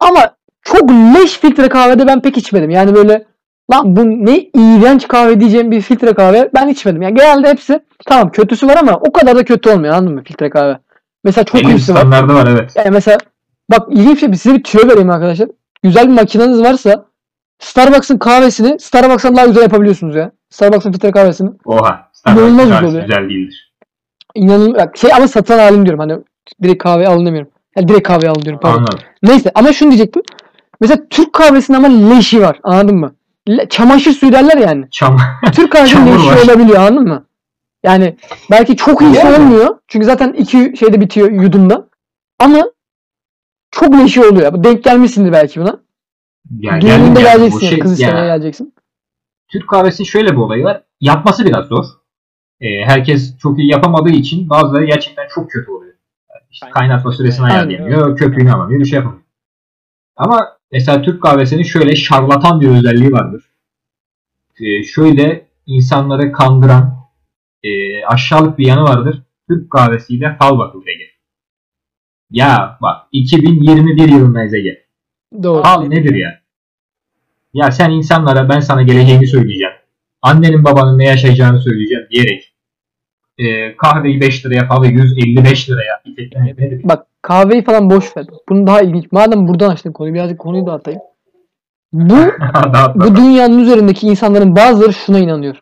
[0.00, 2.70] Ama çok leş filtre kahvede ben pek içmedim.
[2.70, 3.24] Yani böyle
[3.72, 7.02] lan bu ne iğrenç kahve diyeceğim bir filtre kahve ben içmedim.
[7.02, 10.50] Yani genelde hepsi tamam kötüsü var ama o kadar da kötü olmuyor anladın mı filtre
[10.50, 10.78] kahve.
[11.24, 12.28] Mesela çok Belli iyisi var.
[12.28, 12.72] var evet.
[12.76, 13.18] Yani mesela
[13.70, 15.48] bak ilginç bir şey size bir tüyo vereyim arkadaşlar.
[15.82, 17.04] Güzel bir makineniz varsa
[17.58, 20.32] Starbucks'ın kahvesini Starbucks'tan daha güzel yapabiliyorsunuz ya.
[20.50, 21.50] Starbucks'ın filtre kahvesini.
[21.64, 22.10] Oha.
[22.26, 23.72] İnanılmaz Starbucks güzel kahvesi güzel değildir.
[24.34, 24.88] İnanılmaz.
[24.94, 26.00] Şey ama satın alayım diyorum.
[26.00, 26.18] Hani
[26.62, 27.50] direkt kahve alın demiyorum.
[27.76, 28.60] Yani direkt kahve alın diyorum.
[28.60, 28.78] Pardon.
[28.78, 28.98] Anladım.
[29.22, 30.22] Neyse ama şunu diyecektim.
[30.80, 32.60] Mesela Türk kahvesinin ama leşi var.
[32.62, 33.14] Anladın mı?
[33.48, 34.84] Le- çamaşır suyu derler yani.
[34.90, 35.16] Çam.
[35.54, 36.44] Türk kahvesinin leşi var.
[36.44, 37.26] olabiliyor anladın mı?
[37.84, 38.16] Yani
[38.50, 39.36] belki çok iyisi Yani.
[39.36, 39.76] olmuyor.
[39.88, 41.88] Çünkü zaten iki şeyde bitiyor yudumda.
[42.40, 42.70] Ama
[43.70, 44.64] çok leşi oluyor.
[44.64, 45.80] Denk gelmişsindir belki buna.
[46.50, 47.52] Ya, Düğününde geleceksin.
[47.52, 48.74] Bu şey- kız istemeye geleceksin.
[49.48, 50.82] Türk kahvesinin şöyle bir olayı var.
[51.00, 51.84] Yapması biraz zor.
[52.60, 55.94] Ee, herkes çok iyi yapamadığı için bazıları gerçekten çok kötü oluyor.
[56.30, 59.22] Yani işte kaynatma süresini ayarlayamıyor, köpüğünü alamıyor, bir şey yapamıyor.
[60.16, 63.44] Ama mesela Türk kahvesinin şöyle şarlatan bir özelliği vardır.
[64.60, 66.96] Ee, şöyle insanları kandıran
[67.62, 69.22] e, aşağılık bir yanı vardır.
[69.48, 71.04] Türk kahvesiyle fal bakılır Ege.
[72.30, 74.85] Ya bak 2021 yılındayız Ege.
[75.42, 75.62] Doğru.
[75.62, 76.40] Fal nedir ya?
[77.54, 79.74] Ya sen insanlara ben sana geleceğini söyleyeceğim.
[80.22, 82.54] Annenin babanın ne yaşayacağını söyleyeceğim diyerek
[83.38, 86.02] e, kahveyi 5 liraya falı 155 liraya
[86.58, 86.80] nedir?
[86.84, 88.26] Bak kahveyi falan boş ver.
[88.48, 89.12] Bunu daha ilginç.
[89.12, 91.00] Madem buradan açtın konuyu birazcık konuyu dağıtayım.
[91.92, 92.14] Bu
[92.94, 95.56] bu dünyanın üzerindeki insanların bazıları şuna inanıyor.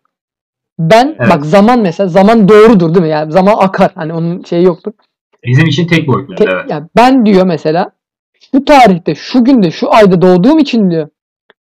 [0.79, 1.31] Ben Evet.
[1.31, 3.11] bak zaman mesela zaman doğrudur değil mi?
[3.11, 3.91] Yani zaman akar.
[3.95, 4.93] Hani onun şeyi yoktur.
[5.45, 6.35] Bizim için tek boyutlu.
[6.35, 6.71] Te- evet.
[6.71, 7.91] yani ben diyor mesela
[8.55, 11.09] şu tarihte, şu günde, şu ayda doğduğum için diyor.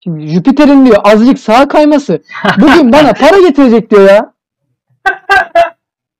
[0.04, 2.22] Şimdi Jüpiter'in diyor azıcık sağa kayması
[2.58, 4.32] bugün bana para getirecek diyor ya.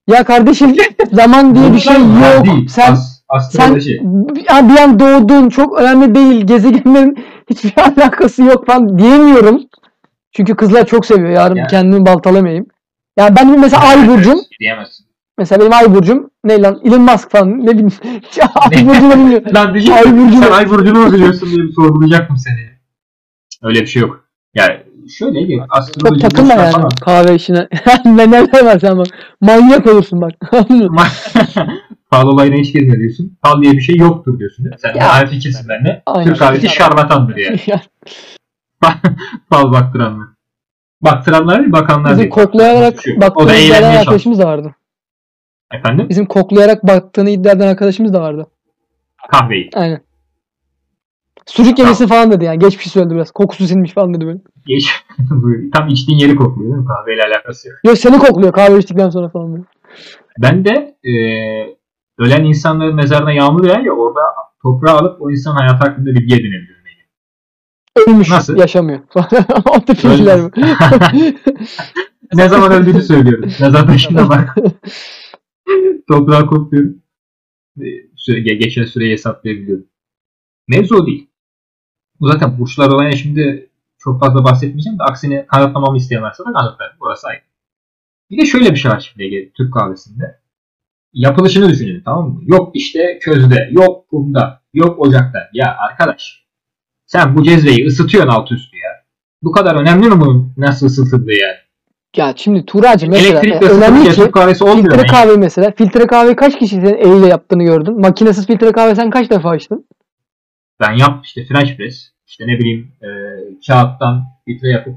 [0.08, 0.76] Ya kardeşim
[1.12, 2.44] zaman diye bir şey yok.
[2.46, 2.96] değil, Sen
[3.28, 3.74] as- sen
[4.68, 6.46] bir an doğdun çok önemli değil.
[6.46, 9.62] Gezegenlerin hiçbir alakası yok falan diyemiyorum.
[10.32, 11.30] Çünkü kızlar çok seviyor.
[11.30, 11.66] Yarın Ya.
[11.66, 12.66] kendimi baltalamayayım.
[13.18, 14.40] Ya ben mesela ay burcum.
[14.60, 15.06] Diyemezsin.
[15.38, 16.80] Mesela benim ay burcum ne lan?
[16.84, 17.92] Elon Musk falan ne bileyim.
[18.70, 19.54] ay burcunu bilmiyorum.
[19.54, 20.54] Lan diyecek Ay sen mu?
[20.54, 22.70] ay burcunu mu biliyorsun diye bir sorgulayacaktım seni.
[23.62, 24.24] Öyle bir şey yok.
[24.54, 24.76] Yani
[25.18, 27.68] şöyle ki Çok astroloji takılma burçlar yani falan- kahve işine.
[28.04, 29.06] ne ne var sen bak.
[29.40, 30.32] Manyak olursun bak.
[32.10, 33.38] Fal olayına hiç girme diyorsun.
[33.44, 34.64] Fal diye bir şey yoktur diyorsun.
[34.64, 34.80] Değil mi?
[34.80, 35.10] Sen de Ya.
[35.10, 36.02] aynı fikirsin benimle.
[36.24, 37.60] Türk kahvesi şarlatandır yani.
[39.50, 40.26] Fal baktıranlar.
[41.00, 42.30] Baktıranlar değil bakanlar Bizim değil.
[42.30, 43.14] koklayarak şey
[43.72, 44.00] çalışıyor.
[44.00, 44.74] arkadaşımız da vardı.
[45.72, 46.08] Efendim?
[46.08, 48.46] Bizim koklayarak baktığını iddia eden arkadaşımız da vardı.
[49.30, 49.70] Kahveyi.
[49.74, 50.00] Aynen.
[51.46, 52.58] Sucuk yemesi falan dedi yani.
[52.58, 53.30] Geçmiş söyledi biraz.
[53.30, 54.38] Kokusu sinmiş falan dedi böyle.
[54.66, 54.90] Geç.
[55.74, 56.88] Tam içtiğin yeri kokluyor değil mi?
[56.88, 57.78] Kahveyle alakası yok.
[57.84, 59.64] Yok seni kokluyor kahve içtikten sonra falan böyle.
[60.38, 61.12] Ben de e,
[62.18, 64.20] ölen insanların mezarına yağmur yağar ya orada
[64.62, 66.76] toprağı alıp o insan hayatı hakkında bilgi edinebiliyorum.
[67.96, 68.30] Ölmüş.
[68.30, 68.56] Nasıl?
[68.56, 69.00] Yaşamıyor.
[69.64, 70.40] o tip bilgiler
[72.34, 73.50] ne zaman öldüğünü söylüyorum.
[73.60, 74.56] Mezar taşına bak.
[76.08, 77.02] Toprağı kokluyorum.
[77.80, 77.84] E,
[78.16, 79.86] Süre, ge- geçen süreyi hesaplayabiliyorum.
[80.68, 81.30] Mevzu o değil.
[82.20, 86.96] Bu zaten burçlar olayına şimdi çok fazla bahsetmeyeceğim de aksini kanıtlamamı isteyen varsa da kanıtlar.
[87.00, 87.40] Burası ayrı.
[88.30, 90.40] Bir de şöyle bir şey var şimdi Türk kahvesinde.
[91.12, 92.40] Yapılışını düşünelim tamam mı?
[92.44, 95.38] Yok işte közde, yok kumda, yok ocakta.
[95.52, 96.46] Ya arkadaş
[97.06, 98.90] sen bu cezveyi ısıtıyorsun alt üstü ya.
[99.42, 101.56] Bu kadar önemli mi bunun nasıl ısıtıldığı yani?
[102.18, 105.06] Ya şimdi Tuğracığım mesela e, önemli ki kahvesi filtre yani.
[105.06, 105.72] kahve mesela.
[105.76, 108.00] Filtre kahve kaç kişi senin eliyle yaptığını gördün?
[108.00, 109.86] Makinesiz filtre kahve sen kaç defa içtin?
[110.80, 112.10] Ben yap işte French press.
[112.26, 113.08] işte ne bileyim e,
[113.66, 114.94] kağıttan filtre yapıp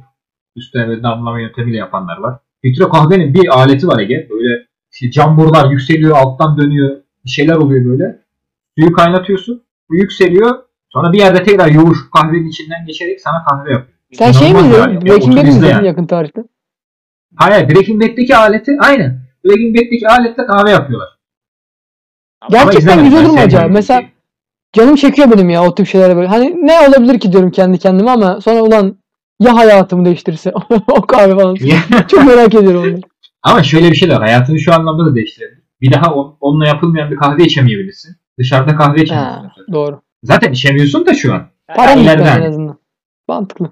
[0.55, 2.39] üstüne böyle damlama yöntemiyle yapanlar var.
[2.62, 4.27] Filtre kahvenin bir aleti var Ege.
[4.29, 6.97] Böyle işte cam borular yükseliyor alttan dönüyor.
[7.25, 8.19] Bir şeyler oluyor böyle.
[8.77, 9.63] Suyu kaynatıyorsun.
[9.89, 10.55] Bu yükseliyor.
[10.89, 13.97] Sonra bir yerde tekrar yoğuş kahvenin içinden geçerek sana kahve yapıyor.
[14.13, 14.82] Sen şey mi İnanılmaz izledin?
[14.93, 14.95] yani.
[14.95, 16.43] Ya, Breaking Bad mi izledin yakın tarihte?
[17.39, 19.21] Hayır Breaking aleti aynen.
[19.45, 21.10] Breaking aletle kahve yapıyorlar.
[22.41, 23.67] Ama Gerçekten güzel olur mu acaba?
[23.67, 24.04] Mesela
[24.73, 26.28] canım çekiyor benim ya o tip şeylere böyle.
[26.28, 28.97] Hani ne olabilir ki diyorum kendi kendime ama sonra ulan
[29.39, 30.54] ya hayatımı değiştirirse
[30.88, 31.56] o kahve falan.
[32.08, 32.99] Çok merak ediyorum onu.
[33.43, 34.21] Ama şöyle bir şey de var.
[34.21, 35.63] Hayatını şu anlamda da değiştirebilir.
[35.82, 38.15] Bir daha on- onunla yapılmayan bir kahve içemeyebilirsin.
[38.39, 39.41] Dışarıda kahve içemiyorsun.
[39.43, 40.02] Ha, doğru.
[40.23, 41.47] Zaten içemiyorsun da şu an.
[41.95, 42.80] Gitmez en azından.
[43.28, 43.71] Mantıklı.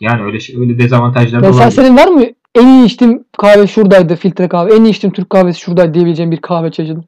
[0.00, 1.82] Yani öyle şey, öyle dezavantajlar da Mesela olabilir.
[1.82, 2.24] senin var mı
[2.54, 4.74] en iyi içtiğim kahve şuradaydı filtre kahve.
[4.74, 7.00] En iyi içtiğim Türk kahvesi şuradaydı diyebileceğim bir kahve çeşidi.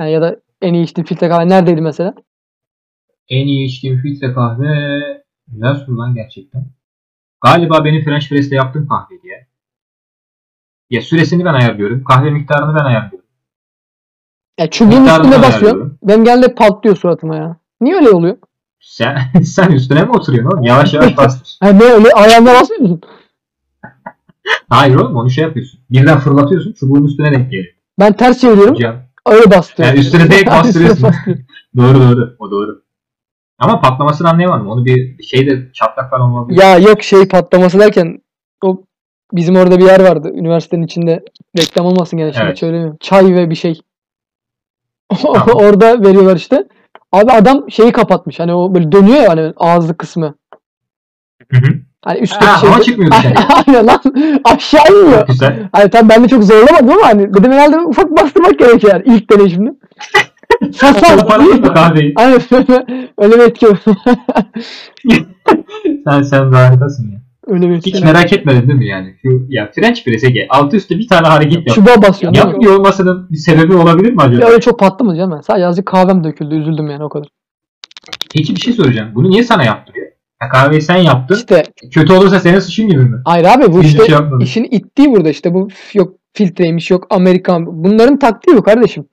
[0.00, 2.14] Yani ya da en iyi içtiğim filtre kahve neredeydi mesela?
[3.28, 5.00] En iyi içtiğim filtre kahve
[5.48, 6.66] güzel soru lan gerçekten.
[7.40, 9.38] Galiba benim French Press'te yaptığım kahveydi ya.
[10.90, 12.04] Ya süresini ben ayarlıyorum.
[12.04, 13.28] Kahve miktarını ben ayarlıyorum.
[14.58, 15.66] Ya çubuğun Miktarını üstüne ben basıyorum.
[15.78, 15.98] ayarlıyorum.
[16.02, 17.56] Benim geldi patlıyor suratıma ya.
[17.80, 18.36] Niye öyle oluyor?
[18.84, 20.62] Sen, sen üstüne mi oturuyorsun oğlum?
[20.64, 21.56] Yavaş yavaş bastır.
[21.60, 23.00] Ha ne öyle ayağımda basmıyor musun?
[24.68, 25.80] Hayır oğlum onu şey yapıyorsun.
[25.90, 27.74] Birden fırlatıyorsun çubuğun üstüne denk geliyor.
[27.98, 28.74] Ben ters çeviriyorum.
[28.74, 28.96] Hocam.
[29.26, 29.88] Öyle bastırıyor.
[29.88, 31.02] Yani üstüne Üstüne bastırıyorsun.
[31.02, 31.38] bastırıyor.
[31.76, 32.36] Doğru doğru.
[32.38, 32.82] O doğru.
[33.58, 34.68] Ama patlamasını anlayamadım.
[34.68, 36.60] Onu bir şeyde çatlak falan olabilir.
[36.62, 38.22] Ya yok şey patlaması derken
[38.64, 38.82] o
[39.32, 40.30] bizim orada bir yer vardı.
[40.34, 41.24] Üniversitenin içinde
[41.58, 42.58] reklam olmasın gene şimdi Evet.
[42.58, 42.96] söylemiyorum.
[43.00, 43.80] Çay ve bir şey.
[45.22, 45.48] Tamam.
[45.54, 46.64] orada veriyorlar işte.
[47.14, 48.40] Abi adam şeyi kapatmış.
[48.40, 50.34] Hani o böyle dönüyor ya hani ağızlı kısmı.
[51.52, 51.74] Hı hı.
[52.04, 52.70] Hani üstteki Ha, şey.
[52.70, 53.48] hava çıkmıyor dışarıya.
[53.66, 54.00] Aynen lan.
[54.44, 55.26] Aşağı iniyor.
[55.26, 55.68] Güzel.
[55.72, 59.30] Hani tabii ben de çok zorlamadım ama hani dedim herhalde ufak bastırmak gerekiyor yani ilk
[59.30, 59.70] deneyimde.
[62.16, 62.40] Aynen
[63.18, 63.66] öyle bir etki.
[66.04, 67.23] Sen, sen de harikasın ya.
[67.46, 67.76] Öyle bir.
[67.82, 69.14] Hiç merak etmedin değil mi yani?
[69.22, 70.46] Şu, ya French press Ege.
[70.50, 71.68] Altı üstü bir tane hareket yap.
[71.74, 72.34] Çubuğa basıyor.
[72.36, 74.42] Yapmıyor olmasının bir sebebi olabilir mi acaba?
[74.44, 75.42] Ya öyle çok patlamadı canım.
[75.42, 76.54] Sadece azıcık kahvem döküldü.
[76.54, 77.28] Üzüldüm yani o kadar.
[78.34, 79.08] Peki bir şey soracağım.
[79.14, 80.06] Bunu niye sana yaptırıyor?
[80.42, 81.34] Ya kahveyi sen yaptın.
[81.34, 83.16] İşte Kötü olursa senin suçun gibi mi?
[83.24, 84.44] hayır abi bu Hiçbir işte şey yapmadın.
[84.44, 87.84] işin ittiği burada işte bu yok filtreymiş yok Amerikan.
[87.84, 89.04] Bunların taktiği bu kardeşim.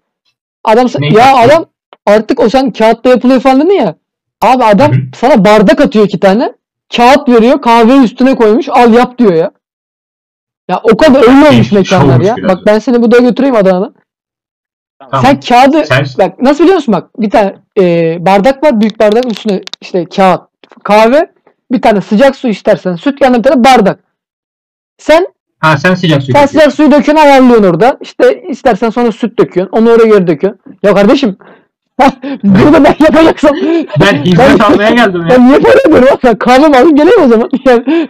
[0.63, 1.45] Adam Ne ya taktiği?
[1.55, 1.65] adam
[2.05, 3.95] artık o sen kağıtta yapılıyor falan dedin ya.
[4.41, 4.99] Abi adam Hı hı.
[5.15, 6.53] sana bardak atıyor iki tane.
[6.97, 9.51] Kağıt veriyor kahveyi üstüne koymuş al yap diyor ya.
[10.69, 12.35] Ya o kadar öyle olmuş Değişik, mekanlar ya.
[12.37, 13.93] biraz Bak ben seni burada götüreyim Adana'da.
[15.11, 15.25] Tamam.
[15.25, 19.31] Sen kağıdı Sen- bak nasıl biliyor musun bak bir tane e, bardak var büyük bardak
[19.31, 20.41] üstüne işte kağıt
[20.83, 21.31] kahve
[21.71, 23.99] bir tane sıcak su istersen süt yanında bir tane bardak.
[24.97, 25.27] Sen
[25.59, 26.57] Ha sen sıcak su sen döküyorsun.
[26.59, 27.97] sıcak suyu döküyorsun ayarlıyorsun orada.
[28.01, 29.77] İşte istersen sonra süt döküyorsun.
[29.77, 30.61] Onu oraya geri döküyorsun.
[30.83, 31.37] Ya kardeşim
[32.43, 33.51] burada ben yapacaksam
[34.01, 35.29] Ben hizmet almaya geldim ya.
[35.29, 36.17] ben niye para ödüyorum?
[36.23, 37.49] Ben kahvemi alayım geleyim o zaman.
[37.65, 38.09] Yani,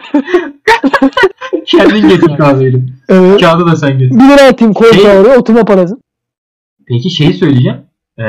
[1.66, 2.84] Kendin getir kahveyi.
[3.08, 3.40] evet.
[3.40, 4.14] Kağıdı da sen getir.
[4.14, 5.96] 1 lira atayım koy Şey- oraya oturma parası.
[6.88, 7.78] Peki şeyi söyleyeceğim.
[8.18, 8.22] Ee,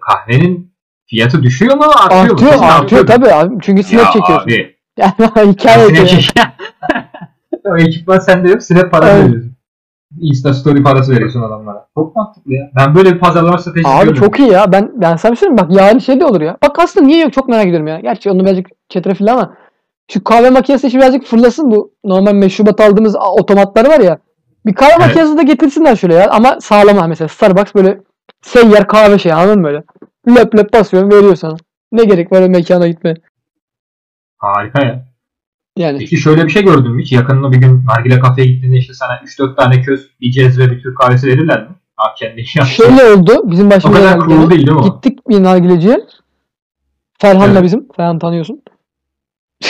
[0.00, 0.72] kahvenin
[1.06, 2.32] fiyatı düşüyor mu artıyor mu?
[2.32, 3.06] Artıyor Kesin artıyor mu?
[3.06, 3.54] tabii abi.
[3.62, 4.34] Çünkü Ya çekiyorsun.
[4.44, 4.78] abi.
[4.98, 6.06] Yani hikaye Snap yapıyor.
[6.06, 6.30] çek.
[7.64, 8.62] o ekipman sende yok.
[8.62, 9.24] Snap para Evet.
[9.24, 9.47] veriyorsun.
[10.20, 11.86] Insta story parası veriyorsun adamlara.
[11.94, 12.70] Çok mantıklı ya.
[12.76, 14.22] Ben böyle bir pazarlama stratejisi Abi görmedim.
[14.22, 14.72] çok iyi ya.
[14.72, 15.50] Ben ben sana bir şey?
[15.58, 16.56] Bak yarın şey de olur ya.
[16.62, 18.00] Bak aslında niye yok çok merak ediyorum ya.
[18.00, 19.56] Gerçi onu birazcık çetrefilli ama
[20.10, 21.92] şu kahve makinesi işi birazcık fırlasın bu.
[22.04, 24.18] Normal meşrubat aldığımız otomatları var ya.
[24.66, 25.00] Bir kahve Evet.
[25.06, 26.30] makinesi de getirsinler şöyle ya.
[26.30, 28.00] Ama sağlama mesela Starbucks böyle
[28.42, 29.82] seyyar kahve şey anladın mı böyle?
[30.28, 31.56] Löp löp basıyorsun veriyor sana.
[31.92, 33.16] Ne gerek var o mekana gitmeye.
[34.38, 35.04] Harika ya.
[35.78, 37.12] Yani Peki şöyle bir şey gördün mü hiç?
[37.12, 40.98] Yakınında bir gün nargile kafeye gittiğinde işte sana 3-4 tane köz, bir cezve, bir Türk
[40.98, 41.68] kahvesi verirler mi?
[41.96, 42.64] Abi kendi yaptın.
[42.64, 43.50] şöyle oldu.
[43.50, 44.50] Bizim O başımıza kadar geldi cool gene.
[44.50, 44.94] değil değil mi o?
[44.94, 46.00] Gittik bir nargileciye.
[47.18, 47.62] Ferhan'la Evet.
[47.62, 47.88] bizim.
[47.96, 48.62] Ferhan tanıyorsun.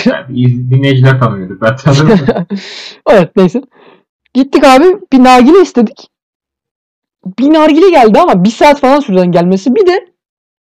[0.05, 0.37] Yani
[0.71, 1.61] dinleyiciler tanıyordur.
[1.61, 2.19] Ben tanırım.
[3.11, 3.63] evet neyse.
[4.35, 6.09] Gittik abi bir nargile istedik.
[7.39, 9.75] Bir nargile geldi ama bir saat falan sürdü gelmesi.
[9.75, 10.07] Bir de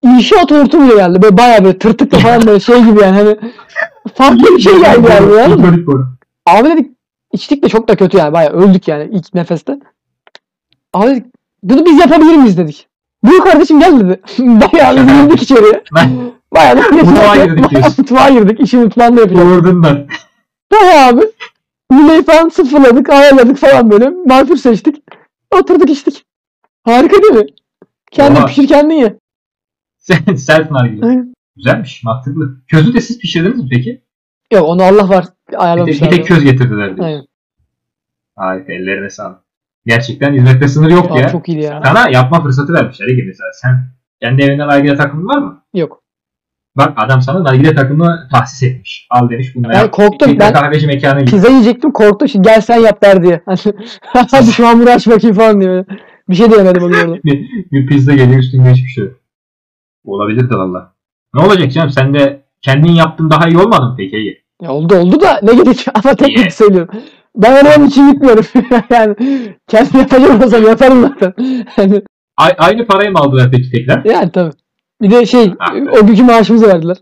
[0.04, 1.22] inşaat hortumuyla geldi.
[1.22, 3.16] Böyle bayağı böyle tırtıklı falan böyle şey gibi yani.
[3.18, 3.38] Hani
[4.16, 5.34] farklı bir şey geldi yani.
[5.34, 5.48] ya.
[5.48, 6.08] Hidrolik boru.
[6.46, 6.92] Abi dedik
[7.34, 8.34] içtik de çok da kötü yani.
[8.34, 9.80] Bayağı öldük yani ilk nefeste.
[10.94, 11.26] Abi dedik
[11.64, 12.88] bunu biz yapabilir miyiz dedik.
[13.24, 14.22] Buyur kardeşim gel dedi.
[14.74, 15.84] bayağı girdik içeriye.
[16.54, 18.60] Bayağı da Mutfağa girdik bayağı mutfağa girdik.
[18.60, 19.50] İşi mutfağında yapacağız.
[19.50, 20.08] doğurdun ben.
[20.72, 21.22] Bayağı abi.
[21.92, 24.10] Mineyi falan sıfırladık, ayarladık falan böyle.
[24.10, 25.04] Marfur seçtik.
[25.52, 26.26] Oturduk içtik.
[26.84, 27.46] Harika değil mi?
[28.12, 28.46] Kendin Oha.
[28.46, 29.16] pişir kendin ye.
[30.38, 31.24] Self nargile.
[31.56, 32.58] Güzelmiş, mantıklı.
[32.68, 34.02] Közü de siz pişirdiniz mi peki?
[34.54, 36.10] Yok onu Allah var Bir, de, bir ayarlamışlar.
[36.12, 37.08] tek köz getirdiler diyor.
[37.08, 37.26] Aynen.
[38.36, 39.40] Harika, ellerine sağlık.
[39.86, 41.30] Gerçekten hizmette sınır yok Abi ya.
[41.30, 41.82] çok iyiydi ya.
[41.86, 43.50] Sana yapma fırsatı vermişler Ege mesela.
[43.54, 43.88] Sen
[44.22, 45.64] kendi evinde nargile takımın var mı?
[45.74, 46.04] Yok.
[46.78, 49.08] Bak adam sana nargile takımı tahsis etmiş.
[49.10, 49.92] Al demiş bununla Ben yap.
[49.92, 50.34] korktum.
[50.34, 51.32] Bir Ben kahveci mekanı gibi.
[51.32, 52.28] pizza yiyecektim korktum.
[52.28, 53.42] Şimdi gel sen yap der diye.
[53.46, 53.58] Hani,
[54.32, 55.86] Hadi şu hamuru aç bakayım falan diye.
[56.30, 57.14] Bir şey diyemedim orada.
[57.24, 59.04] bir, bir pizza geliyor üstünde hiçbir şey.
[60.04, 60.93] Olabilir de valla.
[61.34, 64.38] Ne olacak canım sen de kendin yaptın daha iyi olmadı mı peki Ege?
[64.62, 66.38] Ya oldu oldu da ne gerek ama tek Niye?
[66.44, 66.96] tek söylüyorum.
[67.36, 68.46] Ben öyle onun için gitmiyorum.
[68.90, 69.16] yani
[69.68, 71.34] kendim yapacağım olsam yaparım zaten.
[71.78, 72.02] Yani,
[72.38, 74.06] A- aynı parayı mı aldılar peki tekrar?
[74.06, 74.54] yani tabii.
[75.02, 76.98] Bir de şey Ah o günkü maaşımızı verdiler.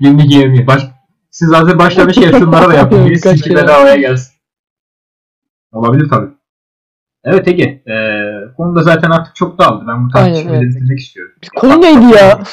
[0.00, 0.82] 22 20 baş
[1.30, 3.06] siz hazır başlamışken şunlara da yapın.
[3.06, 3.56] Birisi kere.
[3.56, 4.32] bedavaya gelsin.
[5.72, 6.30] Olabilir tabii.
[7.24, 7.64] Evet Ege.
[7.64, 7.94] E,
[8.56, 9.84] konuda zaten artık çok dağıldı.
[9.88, 10.74] Ben bu tartışmayı evet.
[10.74, 11.34] bitirmek istiyorum.
[11.56, 12.42] Konu neydi ya?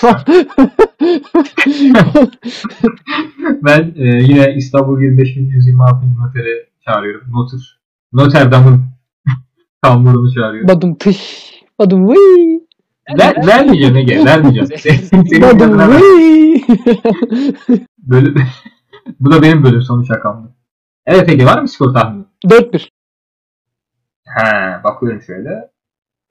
[3.64, 6.06] ben e, yine İstanbul 25126.
[6.18, 7.32] noteri çağırıyorum.
[7.32, 7.80] Noter.
[8.14, 8.84] Notre Dame'ın
[9.82, 10.68] kamburunu çağırıyorum.
[10.68, 11.50] Badum tış.
[11.80, 12.60] Badum vıy.
[13.20, 14.26] Ver, vermeyeceğim Ege.
[14.26, 14.68] Vermeyeceğim.
[14.78, 15.88] Senin, ver.
[15.88, 16.62] vıy.
[17.98, 18.36] Bölüm,
[19.20, 20.56] bu da benim bölüm sonu şakamdı.
[21.06, 22.26] Evet Ege var mı skor tahmini?
[22.46, 22.90] 4-1.
[24.36, 25.50] He bakıyorum şöyle.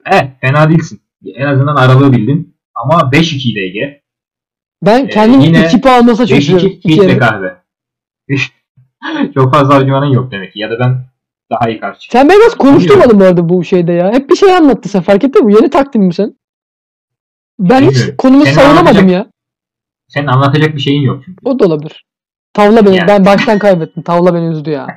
[0.05, 1.01] Evet fena değilsin.
[1.25, 2.57] En azından aralığı bildin.
[2.75, 4.01] Ama 5-2 idi Ege.
[4.85, 6.67] Ben kendim Ee, yine 2 puan almasa şaşırıyorum.
[6.67, 7.57] 5-2 İki filtre kahve.
[9.33, 10.59] Çok fazla argümanın yok demek ki.
[10.59, 11.05] Ya da ben
[11.51, 12.11] daha iyi karşı.
[12.11, 14.11] Sen beni biraz konuşturmadın bu arada bu şeyde ya.
[14.11, 15.53] Hep bir şey anlattı sen fark ettin mi?
[15.53, 16.35] Bu yeni takdim mi sen?
[17.59, 18.15] Ben hiç Bilmiyorum.
[18.17, 19.27] konumu Seni savunamadım ya.
[20.07, 21.37] Senin anlatacak bir şeyin yok çünkü.
[21.45, 22.05] O da olabilir.
[22.53, 22.95] Tavla beni.
[22.95, 23.07] Yani.
[23.07, 24.03] Ben baştan kaybettim.
[24.03, 24.87] Tavla beni üzdü ya.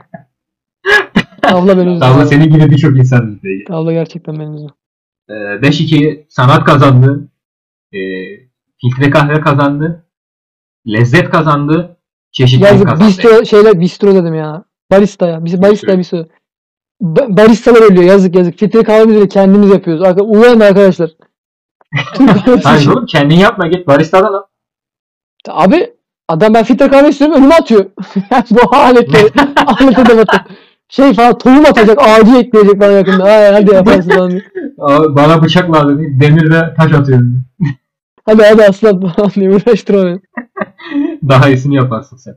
[1.43, 2.01] Tavla beni üzdü.
[2.01, 2.26] Daha abi.
[2.28, 3.66] senin gibi birçok insan izleyecek.
[3.66, 4.66] Tavla gerçekten beni üzdü.
[5.28, 7.28] Ee, 5-2 sanat kazandı.
[7.93, 7.99] Ee,
[8.80, 10.07] filtre kahve kazandı.
[10.86, 11.97] Lezzet kazandı.
[12.32, 13.09] Çeşitlilik Yazık kazandı.
[13.09, 14.64] bistro şeyler bistro dedim ya.
[14.90, 15.45] Barista ya.
[15.45, 16.26] Biz barista bistro.
[17.03, 18.59] Ba- baristalar ölüyor yazık yazık.
[18.59, 20.03] Filtre kahvemizi de kendimiz yapıyoruz.
[20.03, 21.11] Arka, ulan arkadaşlar.
[22.64, 24.43] Hayır oğlum kendin yapma git baristadan al.
[25.49, 25.90] Abi
[26.28, 27.84] adam ben filtre kahve istiyorum önüme atıyor.
[28.51, 29.26] Bu aletleri
[29.66, 30.40] alete de batır.
[30.93, 33.24] Şey falan tohum atacak ağacı ekleyecek bana yakında.
[33.24, 34.43] Ha, hadi yaparsın diye.
[34.78, 35.99] Aa, Bana bıçak lazım.
[35.99, 37.45] deyip Demir ve taş atıyorum.
[38.24, 40.20] Hadi hadi aslan falan diye uğraştır beni.
[41.28, 42.34] Daha iyisini yaparsın sen.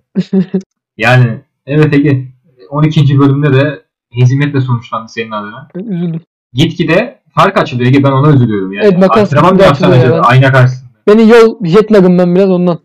[0.98, 2.28] yani evet Ege
[2.70, 3.20] 12.
[3.20, 3.82] bölümde de
[4.14, 5.68] hezimetle sonuçlandı senin adına.
[5.76, 6.22] Ben üzüldüm.
[6.54, 8.86] Gitgide fark açılıyor Ege ben ona üzülüyorum yani.
[8.86, 10.22] Evet, makas Antrenman gitgide yapsan açılıyor acaba ya.
[10.22, 10.90] ayna karşısında.
[11.08, 12.80] Beni yol jet lagım ben biraz ondan.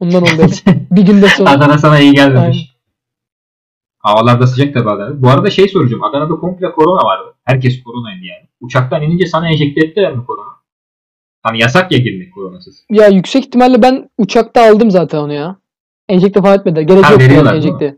[0.00, 0.30] Ondan oldu.
[0.90, 1.50] bir günde sonra.
[1.50, 2.56] Adana sana iyi gelmemiş.
[2.56, 2.71] Aynen.
[4.02, 5.22] Havalarda sıcak tabi Adana.
[5.22, 6.02] Bu arada şey soracağım.
[6.02, 7.34] Adana'da komple korona vardı.
[7.44, 8.48] Herkes koronaydı yani.
[8.60, 10.52] Uçaktan inince sana enjekte ettiler mi korona?
[11.42, 12.84] Hani yasak ya girmek koronasız.
[12.90, 15.56] Ya yüksek ihtimalle ben uçakta aldım zaten onu ya.
[16.08, 16.82] Enjekte falan etmediler.
[16.82, 17.96] Gerek yok yani enjekte.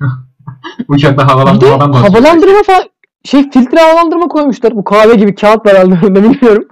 [0.88, 2.22] Uçakta Bir de havalandırmadan bahsediyor.
[2.24, 2.82] havalandırma falan
[3.24, 4.76] şey filtre havalandırma koymuşlar.
[4.76, 6.68] Bu kahve gibi kağıt var aldığında bilmiyorum.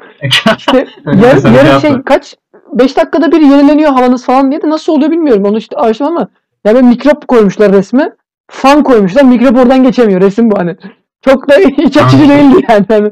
[0.58, 2.04] İşte Önünde yarı, sana yarı cevap şey var.
[2.04, 2.36] kaç
[2.72, 5.44] 5 dakikada bir yenileniyor havanız falan diye de nasıl oluyor bilmiyorum.
[5.44, 6.28] Onu işte araştırdım ama
[6.64, 8.12] ya böyle mikrop koymuşlar resme.
[8.50, 9.22] Fan koymuşlar.
[9.22, 10.20] Mikrop oradan geçemiyor.
[10.20, 10.76] Resim bu hani.
[11.24, 12.84] Çok da iç açıcı değildi yani.
[12.88, 13.10] Hani,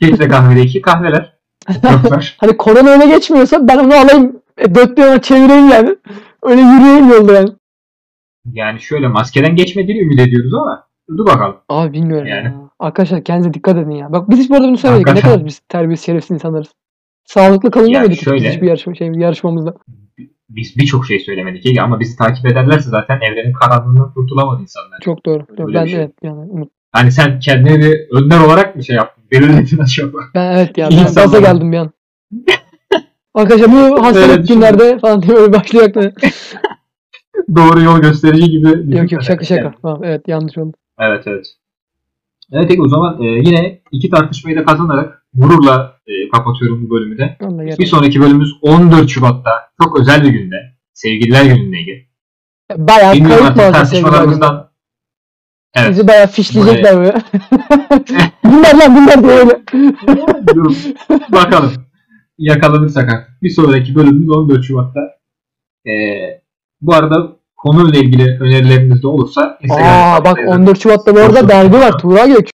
[0.00, 1.38] Filtre kahvedeki kahveler.
[2.38, 4.40] Hani korona öne geçmiyorsa ben onu alayım.
[4.58, 5.96] E, dört bir yana çevireyim yani.
[6.42, 7.50] Öyle yürüyeyim yolda yani.
[8.52, 10.86] yani şöyle maskeden geçmediğini ümit ediyoruz ama
[11.16, 11.56] dur bakalım.
[11.68, 12.44] Abi bilmiyorum Yani.
[12.44, 12.54] ya.
[12.78, 14.12] Arkadaşlar kendinize dikkat edin ya.
[14.12, 15.14] Bak biz hiç bu arada bunu söylemedik.
[15.14, 16.68] Ne kadar biz terbiyesiz şerefsiz insanlarız.
[17.24, 19.74] Sağlıklı kalın Yani demedik şöyle- hiçbir yarışma, şey, yarışmamızda.
[20.48, 24.98] Biz birçok şey söylemedik Ege ama bizi takip ederlerse zaten evrenin karanlığından kurtulamadı insanlar.
[25.00, 25.46] Çok doğru.
[25.58, 26.00] Öyle ben bir şey.
[26.00, 26.70] evet yani umut.
[26.92, 29.24] Hani sen kendini bir önder olarak bir şey yaptın.
[29.30, 30.18] Belirledin acaba.
[30.34, 31.90] Ben evet ya ben gaza geldim bir an.
[33.34, 36.12] Arkadaşlar bu hastalık günlerde falan diye böyle başlıyor aklıma.
[37.56, 38.96] Doğru yol gösterici gibi.
[38.96, 39.62] yok yok şaka şaka.
[39.62, 39.74] Yani.
[39.82, 40.76] Tamam, evet yanlış oldu.
[41.00, 41.46] Evet evet.
[42.52, 47.18] Evet peki o zaman e, yine iki tartışmayı da kazanarak gururla e, kapatıyorum bu bölümü
[47.18, 47.36] de.
[47.78, 49.50] Bir sonraki bölümümüz 14 Şubat'ta.
[49.82, 50.56] Çok özel bir günde.
[50.92, 52.08] Sevgililer gününde Ege.
[52.76, 54.68] Bayağı Bilmiyorum kayıp mı tartışmalarımızdan.
[55.74, 55.90] Evet.
[55.90, 57.12] Bizi bayağı fişleyecekler böyle.
[58.44, 59.62] bunlar lan bunlar diye öyle.
[60.54, 60.74] Dur,
[61.32, 61.72] Bakalım.
[62.38, 63.42] Yakalanırsak artık.
[63.42, 65.00] Bir sonraki bölümümüz 14 Şubat'ta.
[65.90, 65.92] E,
[66.80, 71.76] bu arada konuyla ilgili önerileriniz de olursa Aa bak hesabımıza 14 Şubat'ta bu arada derbi
[71.76, 71.98] var.
[71.98, 72.50] Tuğra Gök.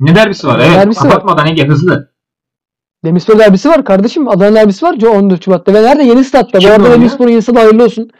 [0.00, 0.58] Ne derbisi var?
[0.58, 0.76] Evet.
[0.76, 1.10] Derbisi var.
[1.10, 2.14] kapatmadan Ege hızlı.
[3.04, 4.28] Demirspor derbisi var kardeşim.
[4.28, 5.02] Adana derbisi var.
[5.02, 5.74] 14 Şubat'ta.
[5.74, 6.02] Ve nerede?
[6.02, 6.58] Yeni statta.
[6.58, 6.98] Bu Kim arada oynuyor?
[6.98, 8.10] Demirspor'un yeni stadı hayırlı olsun.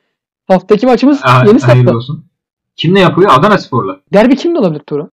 [0.48, 1.74] Haftaki maçımız Aa, yeni statta.
[1.74, 2.24] hayırlı olsun.
[2.76, 3.30] Kimle yapıyor?
[3.34, 4.00] Adana Spor'la.
[4.12, 5.08] Derbi kimde olabilir Tuğra?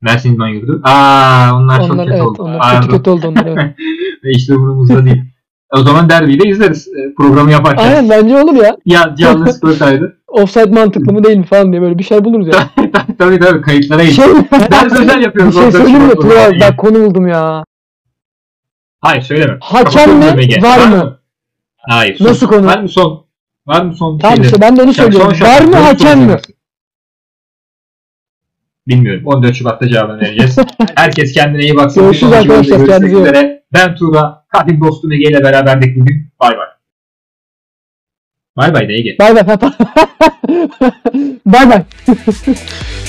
[0.00, 0.80] Mersin İdman Yurdu.
[0.84, 2.26] Aa onlar, çok Onlar kötü evet.
[2.26, 2.42] oldu.
[2.42, 2.80] Onlar Pardon.
[2.80, 3.46] kötü kötü oldu onlar.
[3.46, 3.76] Evet.
[4.24, 5.22] Ve işte bunumuzda değil.
[5.76, 7.84] O zaman derbiyi de izleriz e, programı yaparken.
[7.84, 8.76] Aynen bence olur ya.
[8.86, 10.16] Ya canlı kaydı.
[10.28, 12.54] Offside mantıklı mı değil mi falan diye böyle bir şey buluruz ya.
[13.18, 14.24] tabii tabii kayıtlara Bir şey,
[14.70, 15.54] Ders özel bir yapıyoruz.
[15.54, 16.26] şey 14 söyleyeyim mi Tuğra?
[16.32, 16.60] olarak.
[16.60, 17.64] Ben konu buldum ya.
[19.00, 19.56] Hayır söyleme.
[19.60, 20.62] Hakem mi, Ege.
[20.62, 21.18] var mı?
[21.76, 22.16] Hayır.
[22.18, 22.26] son.
[22.26, 22.66] Nasıl konu?
[22.66, 23.26] Var mı son?
[23.66, 24.18] Var mı son?
[24.18, 25.28] Tamam işte ben de onu Yani söylüyorum.
[25.30, 26.36] Var şarkı, mı hakem mi?
[28.86, 29.22] Bilmiyorum.
[29.26, 30.56] 14 Şubat'ta cevabını vereceğiz.
[30.96, 32.02] Herkes kendine iyi baksın.
[32.02, 33.62] Görüşürüz Bir arkadaşlar, kendinize.
[33.72, 34.44] Ben Tuğra.
[34.58, 36.30] Kadim dostum Ege ile beraberdik bugün.
[36.40, 36.66] Bay bay.
[38.56, 39.16] Bay bay de Ege.
[39.18, 39.44] Bay bay.
[41.46, 41.82] Bay bay.